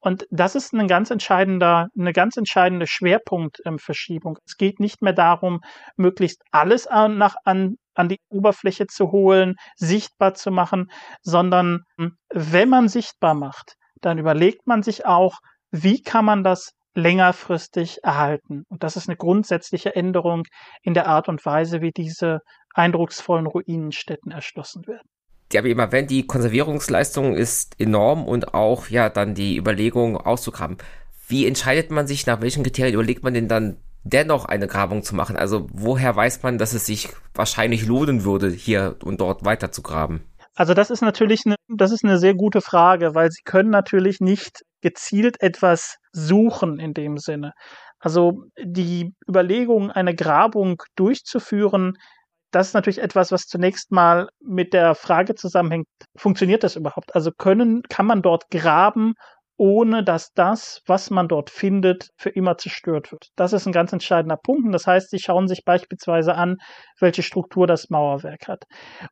[0.00, 4.38] Und das ist ein ganz entscheidender, eine ganz entscheidende Schwerpunktverschiebung.
[4.46, 5.60] Es geht nicht mehr darum,
[5.96, 10.90] möglichst alles nach, an, an die Oberfläche zu holen, sichtbar zu machen,
[11.22, 15.38] sondern hm, wenn man sichtbar macht, dann überlegt man sich auch,
[15.70, 18.64] wie kann man das längerfristig erhalten.
[18.68, 20.44] Und das ist eine grundsätzliche Änderung
[20.82, 22.40] in der Art und Weise, wie diese
[22.74, 25.08] eindrucksvollen Ruinenstätten erschlossen werden.
[25.52, 30.78] Ja, aber immer wenn die Konservierungsleistung ist enorm und auch ja dann die Überlegung auszugraben.
[31.28, 35.14] Wie entscheidet man sich, nach welchen Kriterien überlegt man denn dann dennoch eine Grabung zu
[35.14, 35.36] machen?
[35.36, 39.82] Also woher weiß man, dass es sich wahrscheinlich lohnen würde, hier und dort weiter zu
[39.82, 40.22] graben?
[40.54, 44.20] Also das ist natürlich eine, das ist eine sehr gute Frage, weil Sie können natürlich
[44.20, 47.52] nicht gezielt etwas suchen in dem Sinne.
[47.98, 51.94] Also die Überlegung, eine Grabung durchzuführen,
[52.50, 55.86] das ist natürlich etwas, was zunächst mal mit der Frage zusammenhängt,
[56.16, 57.14] funktioniert das überhaupt?
[57.14, 59.14] Also können, kann man dort graben,
[59.62, 63.28] ohne dass das, was man dort findet, für immer zerstört wird.
[63.36, 64.66] Das ist ein ganz entscheidender Punkt.
[64.66, 66.56] Und das heißt, sie schauen sich beispielsweise an,
[66.98, 68.64] welche Struktur das Mauerwerk hat.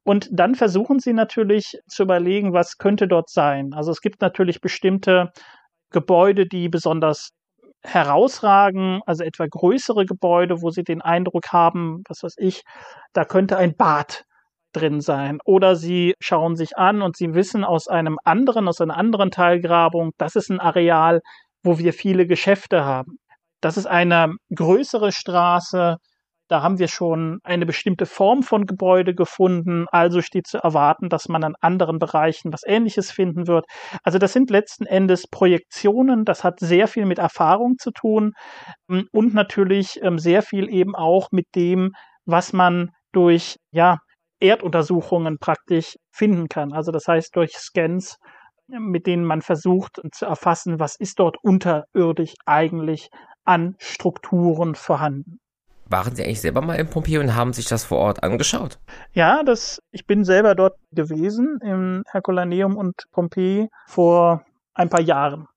[0.03, 3.71] Und dann versuchen sie natürlich zu überlegen, was könnte dort sein.
[3.75, 5.31] Also es gibt natürlich bestimmte
[5.93, 7.31] Gebäude, die besonders
[7.85, 12.63] herausragen, also etwa größere Gebäude, wo sie den Eindruck haben, was weiß ich,
[13.13, 14.25] da könnte ein Bad
[14.73, 15.39] drin sein.
[15.45, 20.13] Oder sie schauen sich an und sie wissen aus einem anderen, aus einer anderen Teilgrabung,
[20.19, 21.21] das ist ein Areal,
[21.63, 23.19] wo wir viele Geschäfte haben.
[23.61, 25.97] Das ist eine größere Straße.
[26.49, 29.87] Da haben wir schon eine bestimmte Form von Gebäude gefunden.
[29.93, 33.67] Also steht zu erwarten, dass man an anderen Bereichen was Ähnliches finden wird.
[34.03, 36.25] Also das sind letzten Endes Projektionen.
[36.25, 38.33] Das hat sehr viel mit Erfahrung zu tun
[38.89, 41.93] und natürlich ähm, sehr viel eben auch mit dem,
[42.25, 43.99] was man durch ja
[44.40, 46.72] Erduntersuchungen praktisch finden kann.
[46.72, 48.16] Also das heißt durch Scans,
[48.68, 53.09] mit denen man versucht zu erfassen, was ist dort unterirdisch eigentlich
[53.44, 55.40] an Strukturen vorhanden.
[55.87, 58.79] Waren Sie eigentlich selber mal in Pompeji und haben sich das vor Ort angeschaut?
[59.12, 65.48] Ja, das, ich bin selber dort gewesen im Herculaneum und Pompeji vor ein paar Jahren.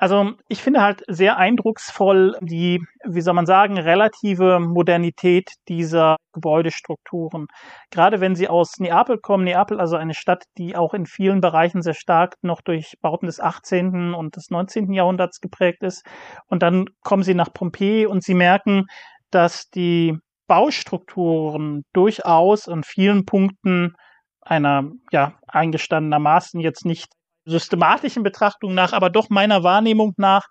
[0.00, 7.48] Also ich finde halt sehr eindrucksvoll die, wie soll man sagen, relative Modernität dieser Gebäudestrukturen.
[7.90, 11.82] Gerade wenn sie aus Neapel kommen, Neapel also eine Stadt, die auch in vielen Bereichen
[11.82, 14.14] sehr stark noch durch Bauten des 18.
[14.14, 14.90] und des 19.
[14.94, 16.02] Jahrhunderts geprägt ist.
[16.46, 18.86] Und dann kommen sie nach Pompeji und sie merken,
[19.30, 23.92] dass die Baustrukturen durchaus an vielen Punkten
[24.40, 27.12] einer, ja, eingestandenermaßen jetzt nicht
[27.44, 30.46] systematischen Betrachtung nach, aber doch meiner Wahrnehmung nach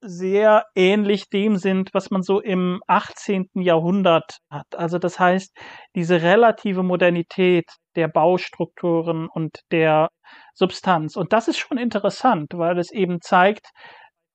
[0.00, 3.46] sehr ähnlich dem sind, was man so im 18.
[3.54, 4.76] Jahrhundert hat.
[4.76, 5.56] Also das heißt,
[5.94, 7.64] diese relative Modernität
[7.96, 10.08] der Baustrukturen und der
[10.54, 11.16] Substanz.
[11.16, 13.70] Und das ist schon interessant, weil es eben zeigt,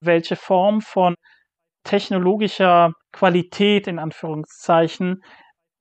[0.00, 1.14] welche Form von
[1.84, 5.22] technologischer Qualität in Anführungszeichen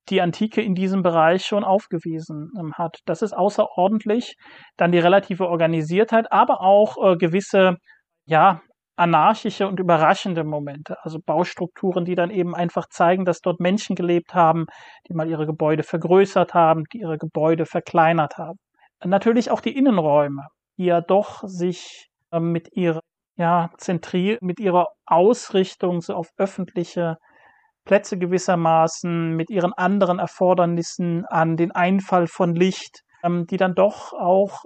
[0.10, 3.00] die Antike in diesem Bereich schon aufgewiesen ähm, hat.
[3.06, 4.36] Das ist außerordentlich.
[4.78, 7.76] Dann die relative Organisiertheit, aber auch äh, gewisse,
[8.26, 8.62] ja,
[8.98, 14.34] anarchische und überraschende Momente, also Baustrukturen, die dann eben einfach zeigen, dass dort Menschen gelebt
[14.36, 14.66] haben,
[15.08, 18.60] die mal ihre Gebäude vergrößert haben, die ihre Gebäude verkleinert haben.
[19.04, 23.02] Natürlich auch die Innenräume, die ja doch sich äh, mit ihrer
[23.38, 27.18] ja, zentri mit ihrer Ausrichtung so auf öffentliche
[27.86, 34.14] Plätze gewissermaßen, mit ihren anderen Erfordernissen an den Einfall von Licht, ähm, die dann doch
[34.14, 34.66] auch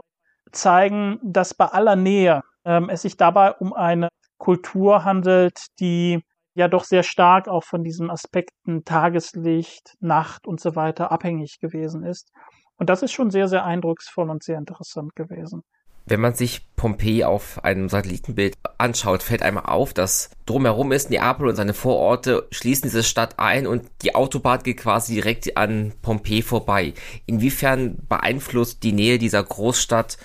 [0.52, 6.22] zeigen, dass bei aller Nähe ähm, es sich dabei um eine Kultur handelt, die
[6.56, 12.04] ja doch sehr stark auch von diesen Aspekten Tageslicht, Nacht und so weiter abhängig gewesen
[12.04, 12.32] ist.
[12.78, 15.64] Und das ist schon sehr, sehr eindrucksvoll und sehr interessant gewesen.
[16.08, 21.48] Wenn man sich Pompeji auf einem Satellitenbild anschaut, fällt einmal auf, dass drumherum ist Neapel
[21.48, 26.44] und seine Vororte schließen diese Stadt ein und die Autobahn geht quasi direkt an Pompeji
[26.44, 26.94] vorbei.
[27.26, 30.18] Inwiefern beeinflusst die Nähe dieser Großstadt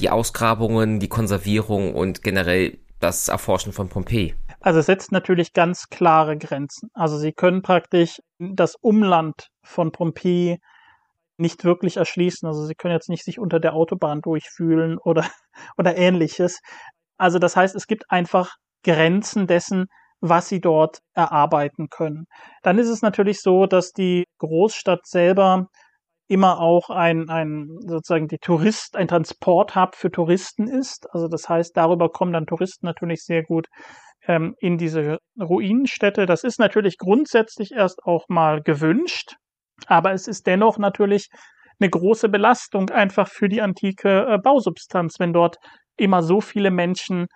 [0.00, 4.34] die Ausgrabungen, die Konservierung und generell das Erforschen von Pompeji?
[4.60, 6.90] Also es setzt natürlich ganz klare Grenzen.
[6.94, 10.58] Also sie können praktisch das Umland von Pompeji
[11.38, 12.46] nicht wirklich erschließen.
[12.46, 15.24] Also sie können jetzt nicht sich unter der Autobahn durchfühlen oder,
[15.78, 16.60] oder ähnliches.
[17.18, 19.86] Also das heißt, es gibt einfach Grenzen dessen,
[20.20, 22.26] was sie dort erarbeiten können.
[22.62, 25.68] Dann ist es natürlich so, dass die Großstadt selber
[26.28, 31.06] immer auch ein, ein sozusagen die Tourist, ein Transporthub für Touristen ist.
[31.12, 33.66] Also das heißt, darüber kommen dann Touristen natürlich sehr gut
[34.26, 36.26] ähm, in diese Ruinenstädte.
[36.26, 39.36] Das ist natürlich grundsätzlich erst auch mal gewünscht,
[39.86, 41.28] aber es ist dennoch natürlich
[41.80, 45.56] eine große Belastung einfach für die antike äh, Bausubstanz, wenn dort
[45.96, 47.26] immer so viele Menschen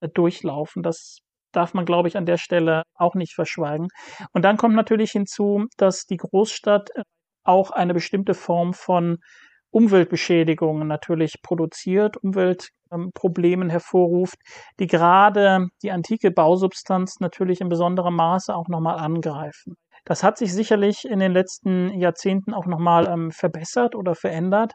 [0.00, 0.82] äh, durchlaufen.
[0.82, 1.18] Das
[1.52, 3.88] darf man, glaube ich, an der Stelle auch nicht verschweigen.
[4.32, 7.02] Und dann kommt natürlich hinzu, dass die Großstadt äh,
[7.44, 9.18] auch eine bestimmte Form von
[9.70, 14.36] Umweltbeschädigungen natürlich produziert, Umweltproblemen hervorruft,
[14.78, 19.76] die gerade die antike Bausubstanz natürlich in besonderem Maße auch nochmal angreifen.
[20.04, 24.72] Das hat sich sicherlich in den letzten Jahrzehnten auch nochmal ähm, verbessert oder verändert,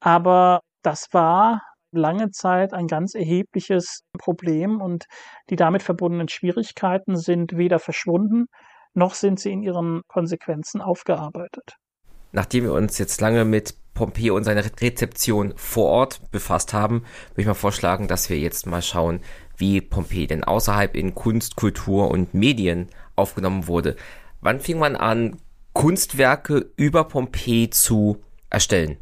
[0.00, 5.04] aber das war lange Zeit ein ganz erhebliches Problem und
[5.50, 8.46] die damit verbundenen Schwierigkeiten sind weder verschwunden,
[8.92, 11.76] noch sind sie in ihren Konsequenzen aufgearbeitet
[12.36, 17.00] nachdem wir uns jetzt lange mit Pompeii und seiner Rezeption vor Ort befasst haben,
[17.30, 19.20] würde ich mal vorschlagen, dass wir jetzt mal schauen,
[19.56, 23.96] wie Pompeii denn außerhalb in Kunst, Kultur und Medien aufgenommen wurde.
[24.46, 25.40] Wann fing man an,
[25.72, 28.96] Kunstwerke über Pompeii zu erstellen?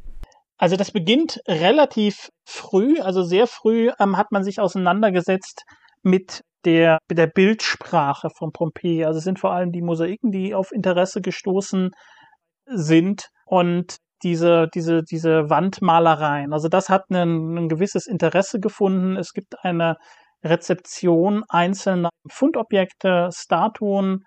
[0.56, 5.64] Also das beginnt relativ früh, also sehr früh ähm, hat man sich auseinandergesetzt
[6.02, 9.04] mit der, mit der Bildsprache von Pompeii.
[9.04, 11.90] Also es sind vor allem die Mosaiken, die auf Interesse gestoßen
[12.64, 16.54] sind und diese, diese, diese Wandmalereien.
[16.54, 19.18] Also das hat ein, ein gewisses Interesse gefunden.
[19.18, 19.98] Es gibt eine
[20.42, 24.24] Rezeption einzelner Fundobjekte, Statuen,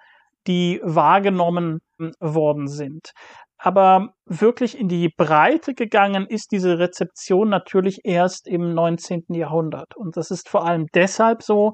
[0.47, 1.79] die wahrgenommen
[2.19, 3.11] worden sind.
[3.59, 9.25] Aber wirklich in die Breite gegangen ist diese Rezeption natürlich erst im 19.
[9.29, 9.95] Jahrhundert.
[9.95, 11.73] Und das ist vor allem deshalb so,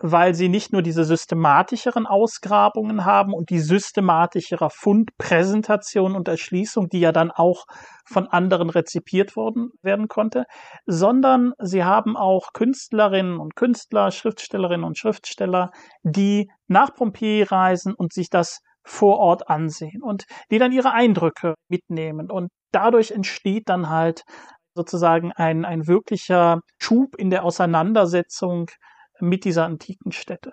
[0.00, 7.00] weil sie nicht nur diese systematischeren Ausgrabungen haben und die systematischere Fundpräsentation und Erschließung, die
[7.00, 7.64] ja dann auch
[8.06, 10.44] von anderen rezipiert worden werden konnte,
[10.86, 15.70] sondern sie haben auch Künstlerinnen und Künstler, Schriftstellerinnen und Schriftsteller,
[16.02, 21.54] die nach Pompeji reisen und sich das vor Ort ansehen und die dann ihre Eindrücke
[21.68, 22.30] mitnehmen.
[22.30, 24.22] Und dadurch entsteht dann halt
[24.74, 28.70] sozusagen ein, ein wirklicher Schub in der Auseinandersetzung
[29.20, 30.52] mit dieser antiken Stätte.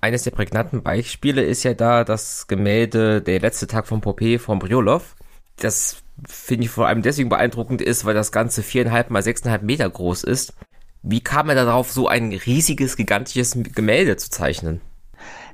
[0.00, 4.60] Eines der prägnanten Beispiele ist ja da das Gemälde Der letzte Tag von Popé von
[4.60, 5.16] Briolov.
[5.56, 9.88] Das finde ich vor allem deswegen beeindruckend ist, weil das Ganze viereinhalb mal sechseinhalb Meter
[9.90, 10.54] groß ist.
[11.02, 14.80] Wie kam er darauf, so ein riesiges, gigantisches Gemälde zu zeichnen?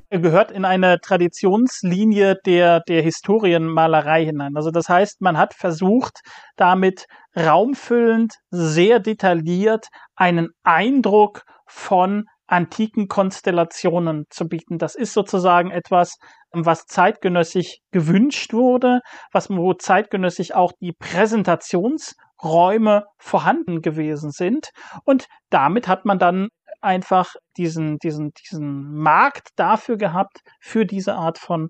[0.09, 4.55] Er gehört in eine Traditionslinie der, der Historienmalerei hinein.
[4.55, 6.21] Also das heißt, man hat versucht,
[6.55, 14.77] damit raumfüllend, sehr detailliert einen Eindruck von antiken Konstellationen zu bieten.
[14.77, 16.17] Das ist sozusagen etwas,
[16.51, 24.69] was zeitgenössisch gewünscht wurde, was wo zeitgenössisch auch die Präsentationsräume vorhanden gewesen sind.
[25.05, 26.49] Und damit hat man dann
[26.81, 31.69] einfach diesen, diesen, diesen Markt dafür gehabt, für diese Art von,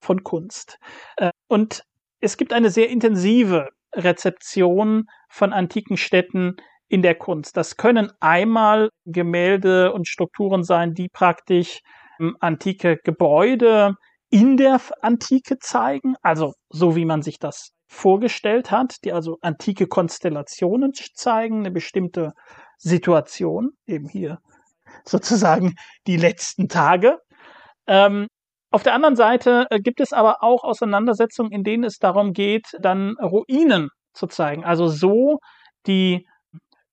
[0.00, 0.76] von Kunst.
[1.16, 1.82] Äh, und
[2.20, 6.56] es gibt eine sehr intensive Rezeption von antiken Städten
[6.90, 7.56] in der Kunst.
[7.56, 11.80] Das können einmal Gemälde und Strukturen sein, die praktisch
[12.18, 13.94] ähm, antike Gebäude
[14.28, 19.86] in der Antike zeigen, also so wie man sich das vorgestellt hat, die also antike
[19.86, 22.32] Konstellationen zeigen, eine bestimmte
[22.76, 24.38] Situation, eben hier
[25.04, 25.74] sozusagen
[26.06, 27.18] die letzten Tage.
[27.86, 28.26] Ähm,
[28.72, 32.66] auf der anderen Seite äh, gibt es aber auch Auseinandersetzungen, in denen es darum geht,
[32.80, 34.64] dann Ruinen zu zeigen.
[34.64, 35.38] Also so
[35.86, 36.26] die,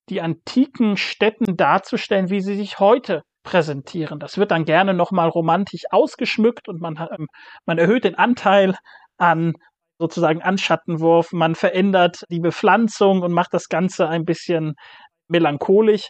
[0.10, 4.20] die antiken Städten darzustellen, wie sie sich heute präsentieren.
[4.20, 7.28] Das wird dann gerne nochmal romantisch ausgeschmückt und man, ähm,
[7.66, 8.76] man erhöht den Anteil
[9.18, 9.54] an
[10.00, 14.76] sozusagen Anschattenwurf, man verändert die Bepflanzung und macht das Ganze ein bisschen
[15.28, 16.10] melancholisch.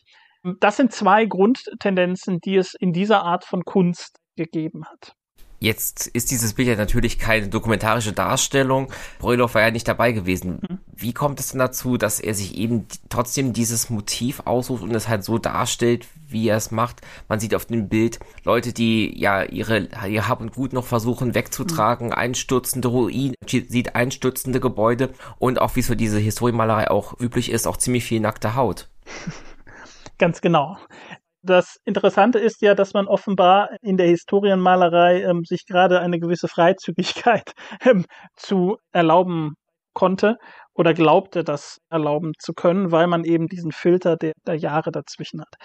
[0.60, 5.14] Das sind zwei Grundtendenzen, die es in dieser Art von Kunst gegeben hat.
[5.60, 8.92] Jetzt ist dieses Bild ja natürlich keine dokumentarische Darstellung.
[9.18, 10.60] Breulow war ja nicht dabei gewesen.
[10.62, 10.78] Mhm.
[10.96, 15.08] Wie kommt es denn dazu, dass er sich eben trotzdem dieses Motiv aussucht und es
[15.08, 17.02] halt so darstellt, wie er es macht?
[17.28, 21.34] Man sieht auf dem Bild Leute, die ja ihre, ihr Hab und Gut noch versuchen
[21.34, 22.14] wegzutragen, mhm.
[22.14, 27.66] einstürzende Ruinen, sieht einstürzende Gebäude und auch wie es für diese Historienmalerei auch üblich ist,
[27.66, 28.90] auch ziemlich viel nackte Haut.
[30.20, 30.78] Ganz genau
[31.48, 36.48] das Interessante ist ja, dass man offenbar in der Historienmalerei ähm, sich gerade eine gewisse
[36.48, 37.54] Freizügigkeit
[37.86, 38.06] ähm,
[38.36, 39.56] zu erlauben
[39.94, 40.38] konnte
[40.76, 45.42] oder glaubte, das erlauben zu können, weil man eben diesen Filter der, der Jahre dazwischen
[45.42, 45.56] hat.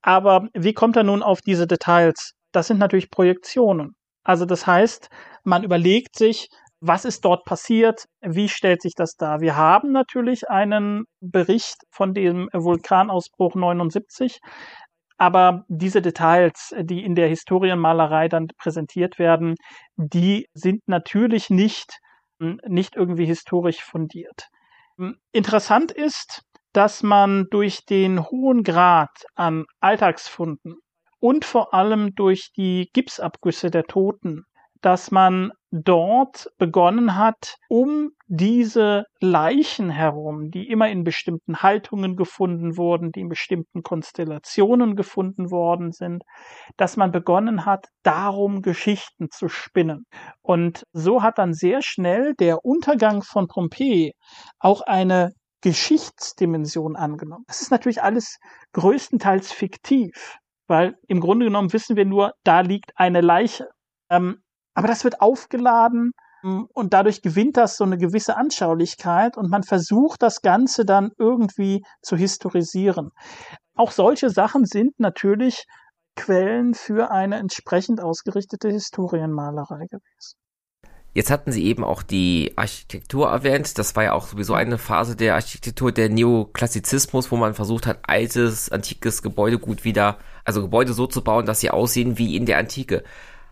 [0.00, 2.34] Aber wie kommt er nun auf diese Details?
[2.52, 3.96] Das sind natürlich Projektionen.
[4.22, 5.08] Also das heißt,
[5.42, 6.48] man überlegt sich,
[6.80, 8.06] was ist dort passiert?
[8.22, 9.40] Wie stellt sich das dar?
[9.40, 14.38] Wir haben natürlich einen Bericht von dem Vulkanausbruch 79.
[15.20, 19.54] Aber diese Details, die in der Historienmalerei dann präsentiert werden,
[19.96, 21.98] die sind natürlich nicht,
[22.40, 24.48] hm, nicht irgendwie historisch fundiert.
[24.98, 30.76] Hm, interessant ist, dass man durch den hohen Grad an Alltagsfunden
[31.20, 34.44] und vor allem durch die Gipsabgüsse der Toten
[34.80, 42.76] dass man dort begonnen hat, um diese Leichen herum, die immer in bestimmten Haltungen gefunden
[42.76, 46.24] wurden, die in bestimmten Konstellationen gefunden worden sind,
[46.76, 50.06] dass man begonnen hat, darum Geschichten zu spinnen.
[50.42, 54.12] Und so hat dann sehr schnell der Untergang von Pompeji
[54.58, 57.44] auch eine Geschichtsdimension angenommen.
[57.46, 58.38] Das ist natürlich alles
[58.72, 63.68] größtenteils fiktiv, weil im Grunde genommen wissen wir nur, da liegt eine Leiche.
[64.08, 64.42] Ähm,
[64.80, 69.62] aber das wird aufgeladen hm, und dadurch gewinnt das so eine gewisse Anschaulichkeit und man
[69.62, 73.10] versucht das Ganze dann irgendwie zu historisieren.
[73.74, 75.66] Auch solche Sachen sind natürlich
[76.16, 80.38] Quellen für eine entsprechend ausgerichtete Historienmalerei gewesen.
[81.12, 83.76] Jetzt hatten Sie eben auch die Architektur erwähnt.
[83.76, 87.98] Das war ja auch sowieso eine Phase der Architektur, der Neoklassizismus, wo man versucht hat,
[88.04, 90.16] altes, antikes Gebäudegut wieder,
[90.46, 93.04] also Gebäude so zu bauen, dass sie aussehen wie in der Antike.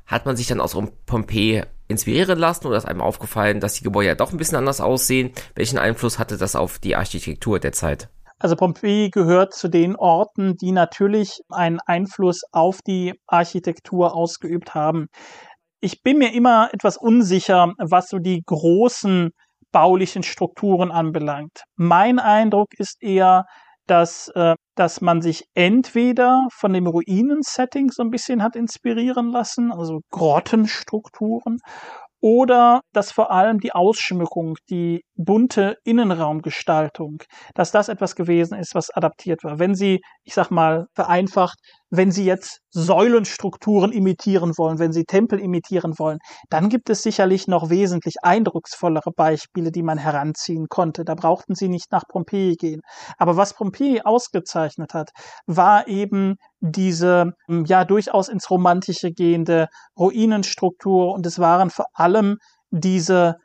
[0.09, 4.09] Hat man sich dann aus Pompeji inspirieren lassen oder ist einem aufgefallen, dass die Gebäude
[4.09, 5.33] ja doch ein bisschen anders aussehen?
[5.55, 8.09] Welchen Einfluss hatte das auf die Architektur der Zeit?
[8.39, 15.09] Also Pompeji gehört zu den Orten, die natürlich einen Einfluss auf die Architektur ausgeübt haben.
[15.81, 19.31] Ich bin mir immer etwas unsicher, was so die großen
[19.73, 21.65] baulichen Strukturen anbelangt.
[21.77, 23.45] Mein Eindruck ist eher,
[23.89, 29.73] dass, äh, dass man sich entweder von dem Ruinen-Setting so ein bisschen hat inspirieren lassen,
[29.73, 31.59] also Grottenstrukturen,
[32.21, 37.23] oder dass vor allem die Ausschmückung, die bunte Innenraumgestaltung,
[37.55, 39.59] dass das etwas gewesen ist, was adaptiert war.
[39.59, 41.59] Wenn Sie, ich sag mal, vereinfacht,
[41.91, 46.19] wenn Sie jetzt Säulenstrukturen imitieren wollen, wenn Sie Tempel imitieren wollen,
[46.51, 51.05] dann gibt es sicherlich noch wesentlich eindrucksvollere Beispiele, die man heranziehen konnte.
[51.05, 52.81] Da brauchten Sie nicht nach Pompeji gehen.
[53.17, 55.11] Aber was Pompeji ausgezeichnet hat,
[55.47, 62.37] war eben diese ja durchaus ins Romantische gehende Ruinenstruktur und es waren vor allem
[62.71, 63.37] diese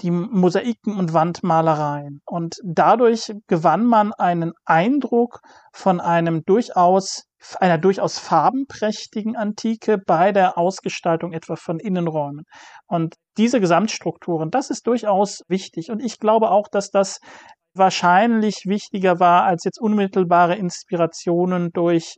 [0.00, 2.20] die Mosaiken und Wandmalereien.
[2.26, 5.40] Und dadurch gewann man einen Eindruck
[5.72, 7.24] von einem durchaus,
[7.58, 12.44] einer durchaus farbenprächtigen Antike bei der Ausgestaltung etwa von Innenräumen.
[12.86, 15.90] Und diese Gesamtstrukturen, das ist durchaus wichtig.
[15.90, 17.18] Und ich glaube auch, dass das
[17.74, 22.16] wahrscheinlich wichtiger war als jetzt unmittelbare Inspirationen durch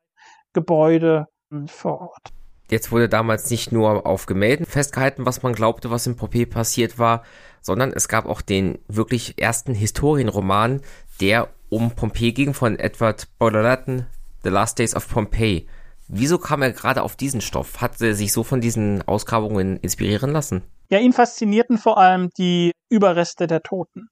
[0.52, 1.26] Gebäude
[1.66, 2.41] vor Ort.
[2.72, 6.98] Jetzt wurde damals nicht nur auf Gemälden festgehalten, was man glaubte, was in Pompeji passiert
[6.98, 7.22] war,
[7.60, 10.80] sondern es gab auch den wirklich ersten Historienroman,
[11.20, 14.06] der um Pompeji ging, von Edward Baudelaire,
[14.42, 15.68] The Last Days of Pompeii.
[16.08, 17.82] Wieso kam er gerade auf diesen Stoff?
[17.82, 20.62] Hat er sich so von diesen Ausgrabungen inspirieren lassen?
[20.88, 24.08] Ja, ihn faszinierten vor allem die Überreste der Toten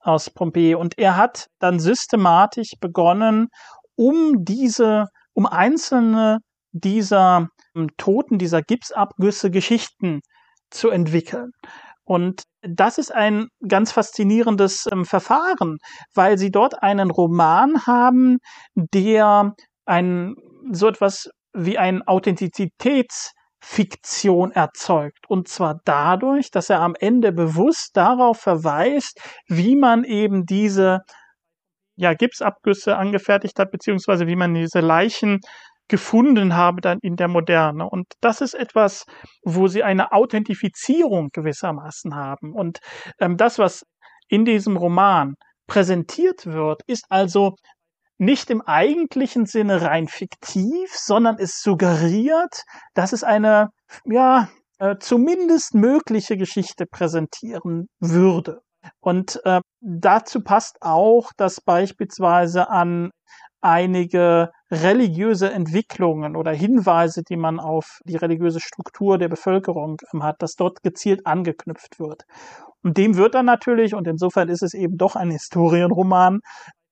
[0.00, 0.74] aus Pompeji.
[0.74, 3.50] Und er hat dann systematisch begonnen,
[3.94, 6.38] um diese, um einzelne
[6.72, 7.46] dieser
[7.96, 10.20] Toten, dieser Gipsabgüsse Geschichten
[10.70, 11.52] zu entwickeln.
[12.04, 15.78] Und das ist ein ganz faszinierendes ähm, Verfahren,
[16.14, 18.38] weil sie dort einen Roman haben,
[18.74, 19.54] der
[19.86, 20.34] ein
[20.72, 25.28] so etwas wie ein Authentizitätsfiktion erzeugt.
[25.28, 31.00] Und zwar dadurch, dass er am Ende bewusst darauf verweist, wie man eben diese
[31.96, 35.40] ja, Gipsabgüsse angefertigt hat, beziehungsweise wie man diese Leichen
[35.90, 37.88] gefunden habe dann in der Moderne.
[37.88, 39.04] Und das ist etwas,
[39.44, 42.54] wo sie eine Authentifizierung gewissermaßen haben.
[42.54, 42.78] Und
[43.18, 43.84] ähm, das, was
[44.28, 45.34] in diesem Roman
[45.66, 47.56] präsentiert wird, ist also
[48.16, 52.62] nicht im eigentlichen Sinne rein fiktiv, sondern es suggeriert,
[52.94, 53.68] dass es eine,
[54.04, 58.60] ja, äh, zumindest mögliche Geschichte präsentieren würde.
[59.00, 63.10] Und äh, dazu passt auch, dass beispielsweise an
[63.60, 70.42] einige religiöse Entwicklungen oder Hinweise, die man auf die religiöse Struktur der Bevölkerung ähm, hat,
[70.42, 72.24] dass dort gezielt angeknüpft wird.
[72.82, 76.40] Und dem wird dann natürlich, und insofern ist es eben doch ein Historienroman,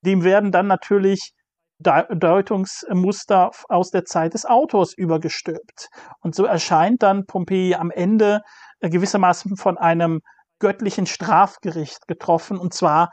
[0.04, 1.32] dem werden dann natürlich
[1.80, 5.88] Deutungsmuster aus der Zeit des Autors übergestülpt.
[6.20, 8.40] Und so erscheint dann Pompeji am Ende
[8.80, 10.20] äh, gewissermaßen von einem
[10.58, 13.10] göttlichen Strafgericht getroffen, und zwar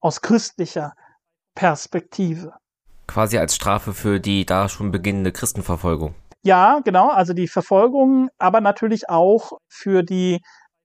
[0.00, 0.92] aus christlicher
[1.54, 2.54] Perspektive.
[3.06, 6.14] Quasi als Strafe für die da schon beginnende Christenverfolgung.
[6.42, 10.40] Ja, genau, also die Verfolgung, aber natürlich auch für die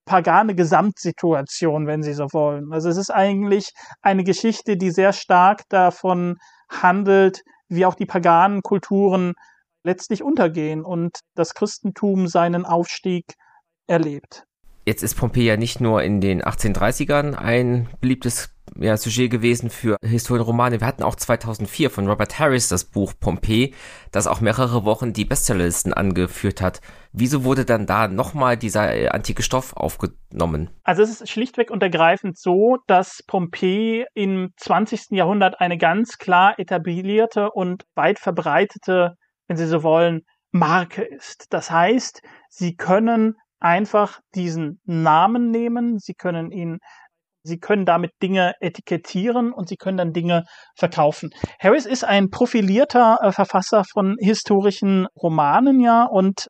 [0.05, 2.73] pagane Gesamtsituation, wenn Sie so wollen.
[2.73, 6.37] Also es ist eigentlich eine Geschichte, die sehr stark davon
[6.69, 9.33] handelt, wie auch die paganen Kulturen
[9.83, 13.35] letztlich untergehen und das Christentum seinen Aufstieg
[13.87, 14.45] erlebt.
[14.83, 19.97] Jetzt ist Pompeji ja nicht nur in den 1830ern ein beliebtes ja, Sujet gewesen für
[20.03, 20.79] Historienromane.
[20.79, 23.75] Wir hatten auch 2004 von Robert Harris das Buch Pompeji,
[24.11, 26.81] das auch mehrere Wochen die Bestsellerlisten angeführt hat.
[27.11, 30.71] Wieso wurde dann da nochmal dieser äh, antike Stoff aufgenommen?
[30.83, 35.11] Also es ist schlichtweg und ergreifend so, dass Pompeji im 20.
[35.11, 39.15] Jahrhundert eine ganz klar etablierte und weit verbreitete,
[39.47, 40.21] wenn Sie so wollen,
[40.51, 41.47] Marke ist.
[41.51, 46.79] Das heißt, Sie können einfach diesen Namen nehmen, sie können ihn
[47.43, 50.43] Sie können damit Dinge etikettieren und Sie können dann Dinge
[50.75, 51.31] verkaufen.
[51.59, 56.49] Harris ist ein profilierter äh, Verfasser von historischen Romanen, ja, und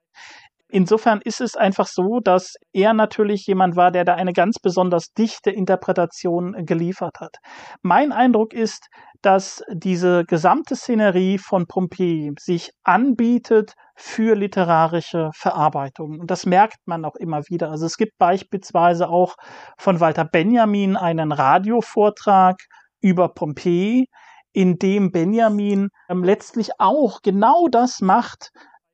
[0.72, 5.12] Insofern ist es einfach so, dass er natürlich jemand war, der da eine ganz besonders
[5.12, 7.36] dichte Interpretation geliefert hat.
[7.82, 8.88] Mein Eindruck ist,
[9.22, 16.20] dass diese gesamte Szenerie von Pompeji sich anbietet für literarische Verarbeitung.
[16.20, 17.70] Und das merkt man auch immer wieder.
[17.70, 19.36] Also es gibt beispielsweise auch
[19.78, 22.56] von Walter Benjamin einen Radiovortrag
[23.02, 24.08] über Pompeji,
[24.54, 28.52] in dem Benjamin ähm, letztlich auch genau das macht,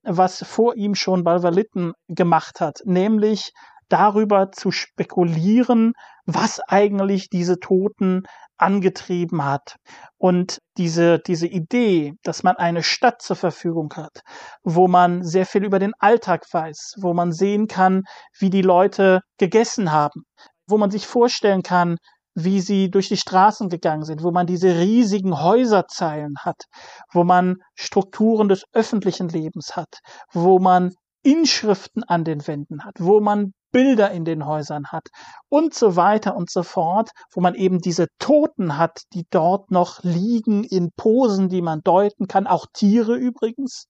[0.07, 3.51] was vor ihm schon Balvalitten gemacht hat, nämlich
[3.89, 5.93] darüber zu spekulieren,
[6.25, 8.23] was eigentlich diese Toten
[8.57, 9.75] angetrieben hat.
[10.17, 14.21] Und diese, diese Idee, dass man eine Stadt zur Verfügung hat,
[14.63, 18.03] wo man sehr viel über den Alltag weiß, wo man sehen kann,
[18.39, 20.23] wie die Leute gegessen haben,
[20.67, 21.97] wo man sich vorstellen kann,
[22.39, 26.65] wie sie durch die Straßen gegangen sind, wo man diese riesigen Häuserzeilen hat,
[27.11, 33.19] wo man Strukturen des öffentlichen Lebens hat, wo man Inschriften an den Wänden hat, wo
[33.21, 35.07] man Bilder in den Häusern hat
[35.49, 40.03] und so weiter und so fort, wo man eben diese Toten hat, die dort noch
[40.03, 43.88] liegen in Posen, die man deuten kann, auch Tiere übrigens.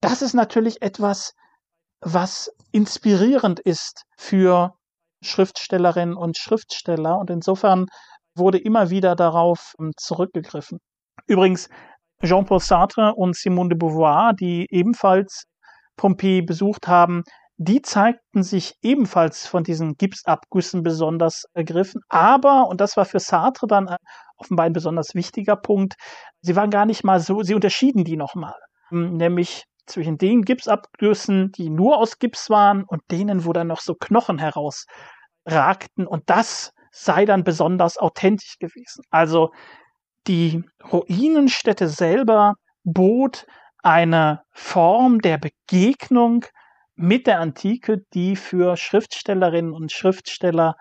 [0.00, 1.32] Das ist natürlich etwas,
[2.00, 4.74] was inspirierend ist für
[5.22, 7.86] Schriftstellerinnen und Schriftsteller und insofern
[8.36, 10.78] wurde immer wieder darauf ähm, zurückgegriffen.
[11.26, 11.68] Übrigens,
[12.24, 15.44] Jean-Paul Sartre und Simone de Beauvoir, die ebenfalls
[15.96, 17.22] Pompeji besucht haben,
[17.56, 22.00] die zeigten sich ebenfalls von diesen Gipsabgüssen besonders ergriffen.
[22.08, 23.96] Aber, und das war für Sartre dann äh,
[24.36, 25.94] offenbar ein besonders wichtiger Punkt,
[26.40, 28.54] sie waren gar nicht mal so, sie unterschieden die nochmal.
[28.90, 33.80] Ähm, nämlich zwischen den Gipsabgüssen, die nur aus Gips waren, und denen, wo dann noch
[33.80, 36.06] so Knochen herausragten.
[36.06, 39.04] Und das sei dann besonders authentisch gewesen.
[39.10, 39.52] Also
[40.26, 43.46] die Ruinenstätte selber bot
[43.82, 46.44] eine Form der Begegnung
[46.94, 50.76] mit der Antike, die für Schriftstellerinnen und Schriftsteller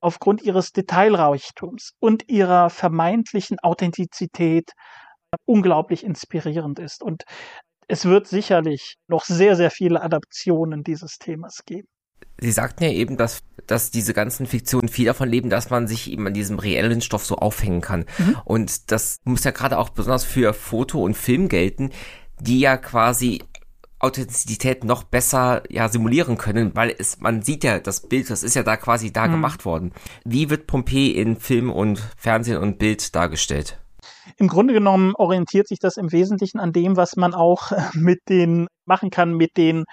[0.00, 4.72] aufgrund ihres Detailreichtums und ihrer vermeintlichen Authentizität
[5.46, 7.02] unglaublich inspirierend ist.
[7.02, 7.22] Und
[7.92, 11.88] es wird sicherlich noch sehr, sehr viele Adaptionen dieses Themas geben.
[12.40, 16.10] Sie sagten ja eben, dass, dass diese ganzen Fiktionen viel davon leben, dass man sich
[16.10, 18.06] eben an diesem reellen Stoff so aufhängen kann.
[18.16, 18.36] Mhm.
[18.46, 21.90] Und das muss ja gerade auch besonders für Foto und Film gelten,
[22.40, 23.42] die ja quasi
[23.98, 28.56] Authentizität noch besser ja simulieren können, weil es man sieht ja das Bild, das ist
[28.56, 29.32] ja da quasi da mhm.
[29.32, 29.92] gemacht worden.
[30.24, 33.81] Wie wird Pompeji in Film und Fernsehen und Bild dargestellt?
[34.36, 38.66] Im Grunde genommen orientiert sich das im Wesentlichen an dem, was man auch mit den
[38.84, 39.84] machen kann mit den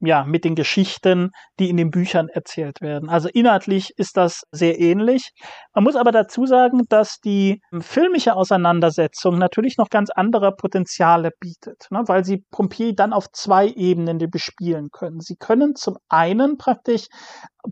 [0.00, 3.08] ja, mit den Geschichten, die in den Büchern erzählt werden.
[3.08, 5.30] Also inhaltlich ist das sehr ähnlich.
[5.74, 11.86] Man muss aber dazu sagen, dass die filmische Auseinandersetzung natürlich noch ganz andere Potenziale bietet,
[11.90, 15.20] ne, weil sie Pompeii dann auf zwei Ebenen bespielen können.
[15.20, 17.06] Sie können zum einen praktisch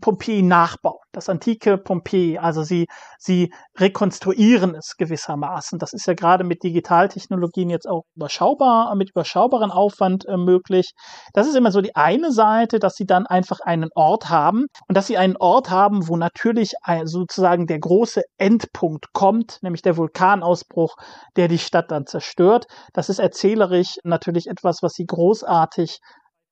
[0.01, 2.39] Pompeji nachbauen, das antike Pompeji.
[2.39, 2.87] Also sie,
[3.19, 5.79] sie rekonstruieren es gewissermaßen.
[5.79, 10.93] Das ist ja gerade mit Digitaltechnologien jetzt auch überschaubar, mit überschaubaren Aufwand äh, möglich.
[11.33, 14.97] Das ist immer so die eine Seite, dass sie dann einfach einen Ort haben und
[14.97, 16.73] dass sie einen Ort haben, wo natürlich
[17.05, 20.97] sozusagen der große Endpunkt kommt, nämlich der Vulkanausbruch,
[21.37, 22.67] der die Stadt dann zerstört.
[22.93, 25.99] Das ist erzählerisch natürlich etwas, was sie großartig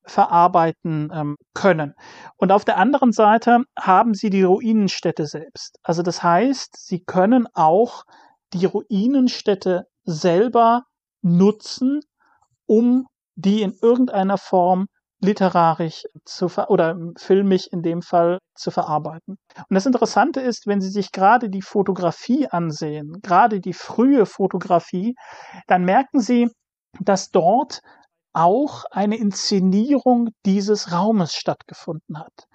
[0.07, 1.93] verarbeiten ähm, können.
[2.37, 5.77] Und auf der anderen Seite haben sie die Ruinenstädte selbst.
[5.83, 8.03] Also das heißt, sie können auch
[8.53, 10.83] die Ruinenstädte selber
[11.21, 12.01] nutzen,
[12.65, 14.87] um die in irgendeiner Form
[15.21, 19.37] literarisch zu ver oder filmisch in dem Fall zu verarbeiten.
[19.57, 25.15] Und das Interessante ist, wenn Sie sich gerade die Fotografie ansehen, gerade die frühe Fotografie,
[25.67, 26.49] dann merken Sie,
[26.99, 27.81] dass dort
[28.35, 32.47] auch eine Inszenierung dieses Raumes stattgefunden hat.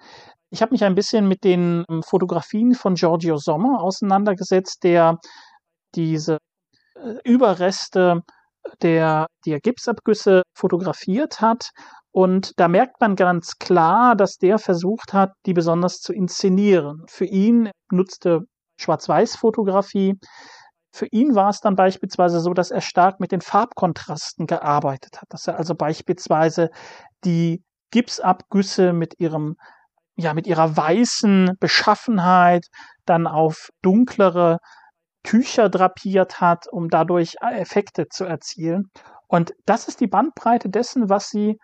[0.51, 5.17] Ich habe mich ein bisschen mit den ähm, Fotografien von Giorgio Sommer auseinandergesetzt, der
[5.95, 6.37] diese
[6.95, 8.21] äh, Überreste
[8.81, 11.69] der, der Gipsabgüsse fotografiert hat.
[12.11, 17.05] Und da merkt man ganz klar, dass der versucht hat, die besonders zu inszenieren.
[17.07, 18.41] Für ihn nutzte
[18.77, 20.15] Schwarz-Weiß-Fotografie
[20.91, 25.27] für ihn war es dann beispielsweise so, dass er stark mit den Farbkontrasten gearbeitet hat,
[25.29, 26.69] dass er also beispielsweise
[27.23, 29.55] die Gipsabgüsse mit ihrem
[30.17, 32.67] ja mit ihrer weißen Beschaffenheit
[33.05, 34.59] dann auf dunklere
[35.23, 38.91] Tücher drapiert hat, um dadurch Effekte zu erzielen.
[39.27, 41.57] Und das ist die Bandbreite dessen, was sie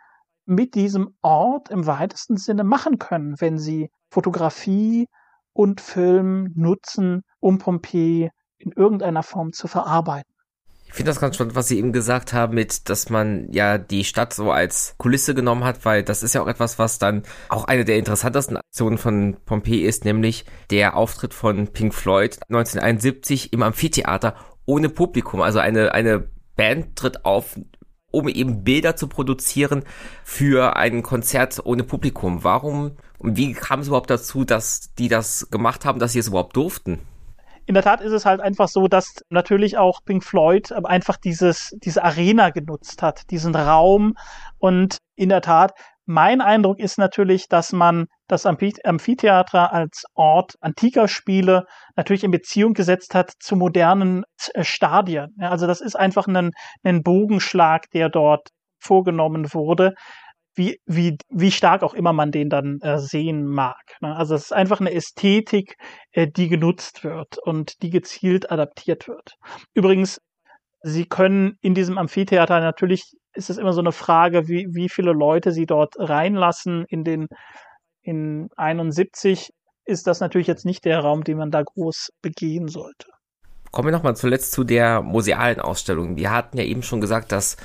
[0.45, 5.07] mit diesem Ort im weitesten Sinne machen können, wenn sie Fotografie
[5.53, 8.30] und Film nutzen, um Pompeji
[8.60, 10.32] in irgendeiner Form zu verarbeiten.
[10.88, 14.05] Ich finde das ganz spannend, was Sie eben gesagt haben, mit, dass man ja die
[14.05, 17.66] Stadt so als Kulisse genommen hat, weil das ist ja auch etwas, was dann auch
[17.66, 23.64] eine der interessantesten Aktionen von Pompeii ist, nämlich der Auftritt von Pink Floyd 1971 im
[23.64, 24.36] Amphitheater
[24.66, 25.41] ohne Publikum.
[25.41, 27.60] Also eine, eine Band tritt auf,
[28.10, 29.84] um eben Bilder zu produzieren
[30.24, 32.45] für ein Konzert ohne Publikum.
[32.45, 36.28] Warum und wie kam es überhaupt dazu, dass die das gemacht haben, dass sie es
[36.28, 36.99] überhaupt durften?
[37.68, 41.76] In der Tat ist es halt einfach so, dass natürlich auch Pink Floyd einfach dieses,
[41.84, 44.13] diese Arena genutzt hat, diesen Raum.
[44.57, 45.74] Und in der Tat,
[46.05, 51.65] mein Eindruck ist natürlich, dass man das Amphitheater als Ort antiker Spiele
[51.97, 55.36] natürlich in Beziehung gesetzt hat zu modernen äh, Stadien.
[55.38, 56.51] Also das ist einfach ein,
[56.84, 58.47] ein Bogenschlag, der dort
[58.80, 59.93] vorgenommen wurde
[60.58, 63.82] wie, wie, wie stark auch immer man den dann äh, sehen mag.
[64.01, 64.16] Ne?
[64.16, 65.76] Also es ist einfach eine Ästhetik,
[66.12, 69.36] äh, die genutzt wird und die gezielt adaptiert wird.
[69.74, 70.20] Übrigens,
[70.84, 75.12] Sie können in diesem Amphitheater natürlich ist es immer so eine Frage, wie, wie viele
[75.12, 76.86] Leute Sie dort reinlassen.
[76.88, 77.28] In den
[78.03, 79.49] in 71
[79.86, 83.08] ist das natürlich jetzt nicht der Raum, den man da groß begehen sollte.
[83.72, 86.16] Kommen wir nochmal zuletzt zu der musealen Ausstellung.
[86.16, 87.58] Wir hatten ja eben schon gesagt, dass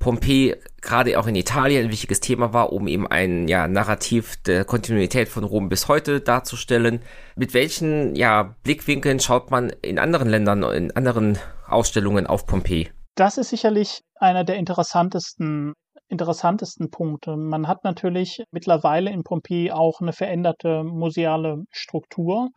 [0.00, 4.64] Pompeji gerade auch in Italien ein wichtiges Thema war, um eben ein ja, Narrativ der
[4.64, 7.02] Kontinuität von Rom bis heute darzustellen.
[7.36, 11.38] Mit welchen ja, Blickwinkeln schaut man in anderen Ländern, in anderen
[11.68, 12.90] Ausstellungen auf Pompeji?
[13.14, 15.74] Das ist sicherlich einer der interessantesten
[16.08, 17.36] interessantesten Punkte.
[17.36, 22.48] Man hat natürlich mittlerweile in Pompeji auch eine veränderte museale Struktur.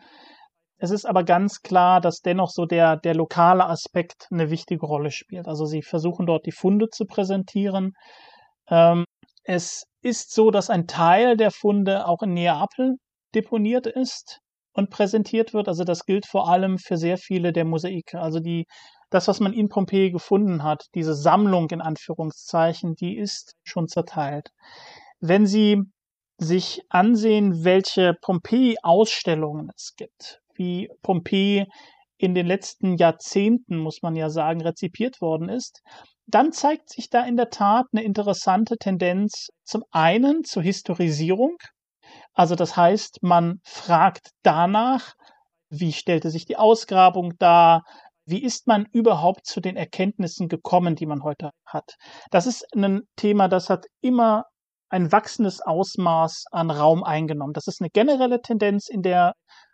[0.83, 5.11] Es ist aber ganz klar, dass dennoch so der, der lokale Aspekt eine wichtige Rolle
[5.11, 5.47] spielt.
[5.47, 7.93] Also sie versuchen dort die Funde zu präsentieren.
[8.67, 9.05] Ähm,
[9.45, 12.97] es ist so, dass ein Teil der Funde auch in Neapel
[13.33, 14.41] deponiert ist
[14.73, 15.69] und präsentiert wird.
[15.69, 18.19] Also das gilt vor allem für sehr viele der Mosaike.
[18.19, 18.65] Also die,
[19.09, 24.49] das, was man in Pompeji gefunden hat, diese Sammlung in Anführungszeichen, die ist schon zerteilt.
[25.21, 25.81] Wenn Sie
[26.39, 31.65] sich ansehen, welche Pompeji-Ausstellungen es gibt, wie Pompeji
[32.17, 35.81] in den letzten Jahrzehnten, muss man ja sagen, rezipiert worden ist,
[36.25, 41.57] dann zeigt sich da in der Tat eine interessante Tendenz zum einen zur Historisierung.
[42.33, 45.13] Also das heißt, man fragt danach,
[45.69, 47.83] wie stellte sich die Ausgrabung dar,
[48.25, 51.95] wie ist man überhaupt zu den Erkenntnissen gekommen, die man heute hat.
[52.31, 54.45] Das ist ein Thema, das hat immer
[54.89, 57.53] ein wachsendes Ausmaß an Raum eingenommen.
[57.53, 59.33] Das ist eine generelle Tendenz in der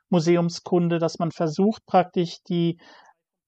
[0.10, 2.80] Museumskunde, dass man versucht praktisch die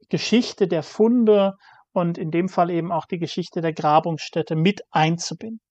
[0.09, 1.53] Geschichte der Funde
[1.93, 5.61] und in dem Fall eben auch die Geschichte der Grabungsstätte mit einzubinden.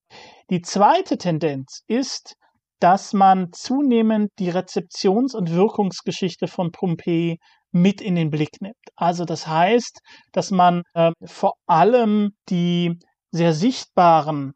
[0.50, 2.34] Die zweite Tendenz ist,
[2.80, 7.38] dass man zunehmend die Rezeptions- und Wirkungsgeschichte von Pompeji
[7.72, 8.74] mit in den Blick nimmt.
[8.96, 10.00] Also das heißt,
[10.32, 12.98] dass man äh, vor allem die
[13.30, 14.54] sehr sichtbaren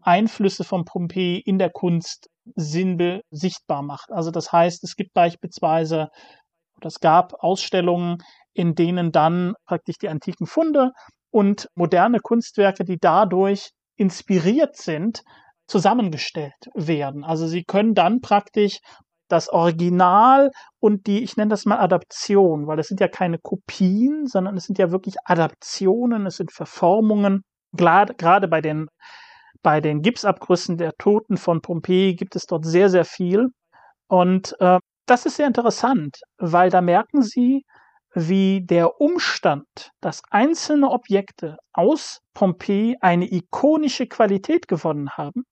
[0.00, 4.10] Einflüsse von Pompeji in der Kunst sinnbe sichtbar macht.
[4.12, 6.08] Also das heißt, es gibt beispielsweise,
[6.76, 8.18] oder es gab Ausstellungen,
[8.52, 10.92] in denen dann praktisch die antiken Funde
[11.30, 15.22] und moderne Kunstwerke, die dadurch inspiriert sind,
[15.66, 17.24] zusammengestellt werden.
[17.24, 18.78] Also sie können dann praktisch
[19.28, 24.26] das Original und die, ich nenne das mal Adaption, weil das sind ja keine Kopien,
[24.26, 27.42] sondern es sind ja wirklich Adaptionen, es sind Verformungen.
[27.72, 28.86] Gerade bei den,
[29.66, 33.48] bei den Gipsabgrüssen der Toten von Pompeji gibt es dort sehr, sehr viel.
[34.06, 37.64] Und äh, das ist sehr interessant, weil da merken Sie,
[38.14, 45.42] wie der Umstand, dass einzelne Objekte aus Pompeji eine ikonische Qualität gewonnen haben,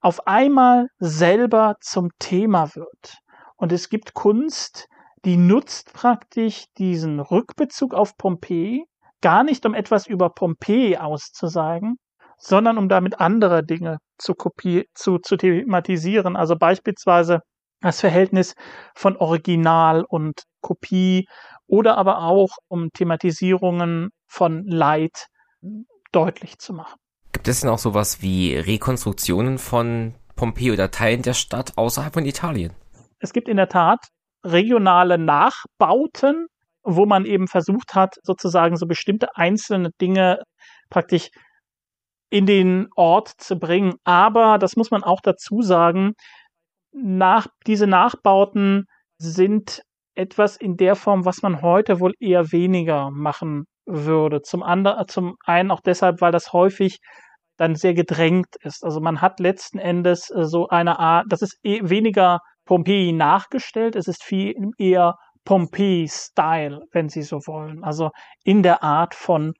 [0.00, 3.18] auf einmal selber zum Thema wird.
[3.56, 4.86] Und es gibt Kunst,
[5.26, 8.86] die nutzt praktisch diesen Rückbezug auf Pompeji,
[9.20, 11.98] gar nicht um etwas über Pompeji auszusagen,
[12.38, 16.36] sondern um damit andere Dinge zu, kopi zu, zu thematisieren.
[16.36, 17.40] Also beispielsweise
[17.80, 18.54] das Verhältnis
[18.94, 21.26] von Original und Kopie
[21.66, 25.26] oder aber auch um Thematisierungen von Leid
[26.12, 26.96] deutlich zu machen.
[27.32, 32.24] Gibt es denn auch sowas wie Rekonstruktionen von Pompeji oder Teilen der Stadt außerhalb von
[32.24, 32.72] Italien?
[33.20, 33.98] Es gibt in der Tat
[34.44, 36.46] regionale Nachbauten,
[36.82, 40.42] wo man eben versucht hat, sozusagen so bestimmte einzelne Dinge
[40.90, 41.28] praktisch
[42.30, 43.94] in den Ort zu bringen.
[44.04, 46.12] Aber das muss man auch dazu sagen,
[46.92, 48.86] nach, diese Nachbauten
[49.18, 49.82] sind
[50.14, 54.42] etwas in der Form, was man heute wohl eher weniger machen würde.
[54.42, 56.98] Zum anderen, zum einen auch deshalb, weil das häufig
[57.56, 58.84] dann sehr gedrängt ist.
[58.84, 63.96] Also man hat letzten Endes äh, so eine Art, das ist eh weniger Pompeji nachgestellt,
[63.96, 65.14] es ist viel eher
[65.44, 67.82] Pompeji-Style, wenn Sie so wollen.
[67.82, 68.10] Also
[68.44, 69.54] in der Art von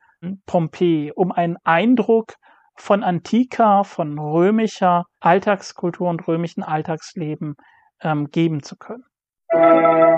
[0.46, 2.34] Pompeji, um einen Eindruck
[2.80, 7.56] von antiker, von römischer Alltagskultur und römischen Alltagsleben
[8.02, 9.04] ähm, geben zu können.
[9.52, 10.08] Musik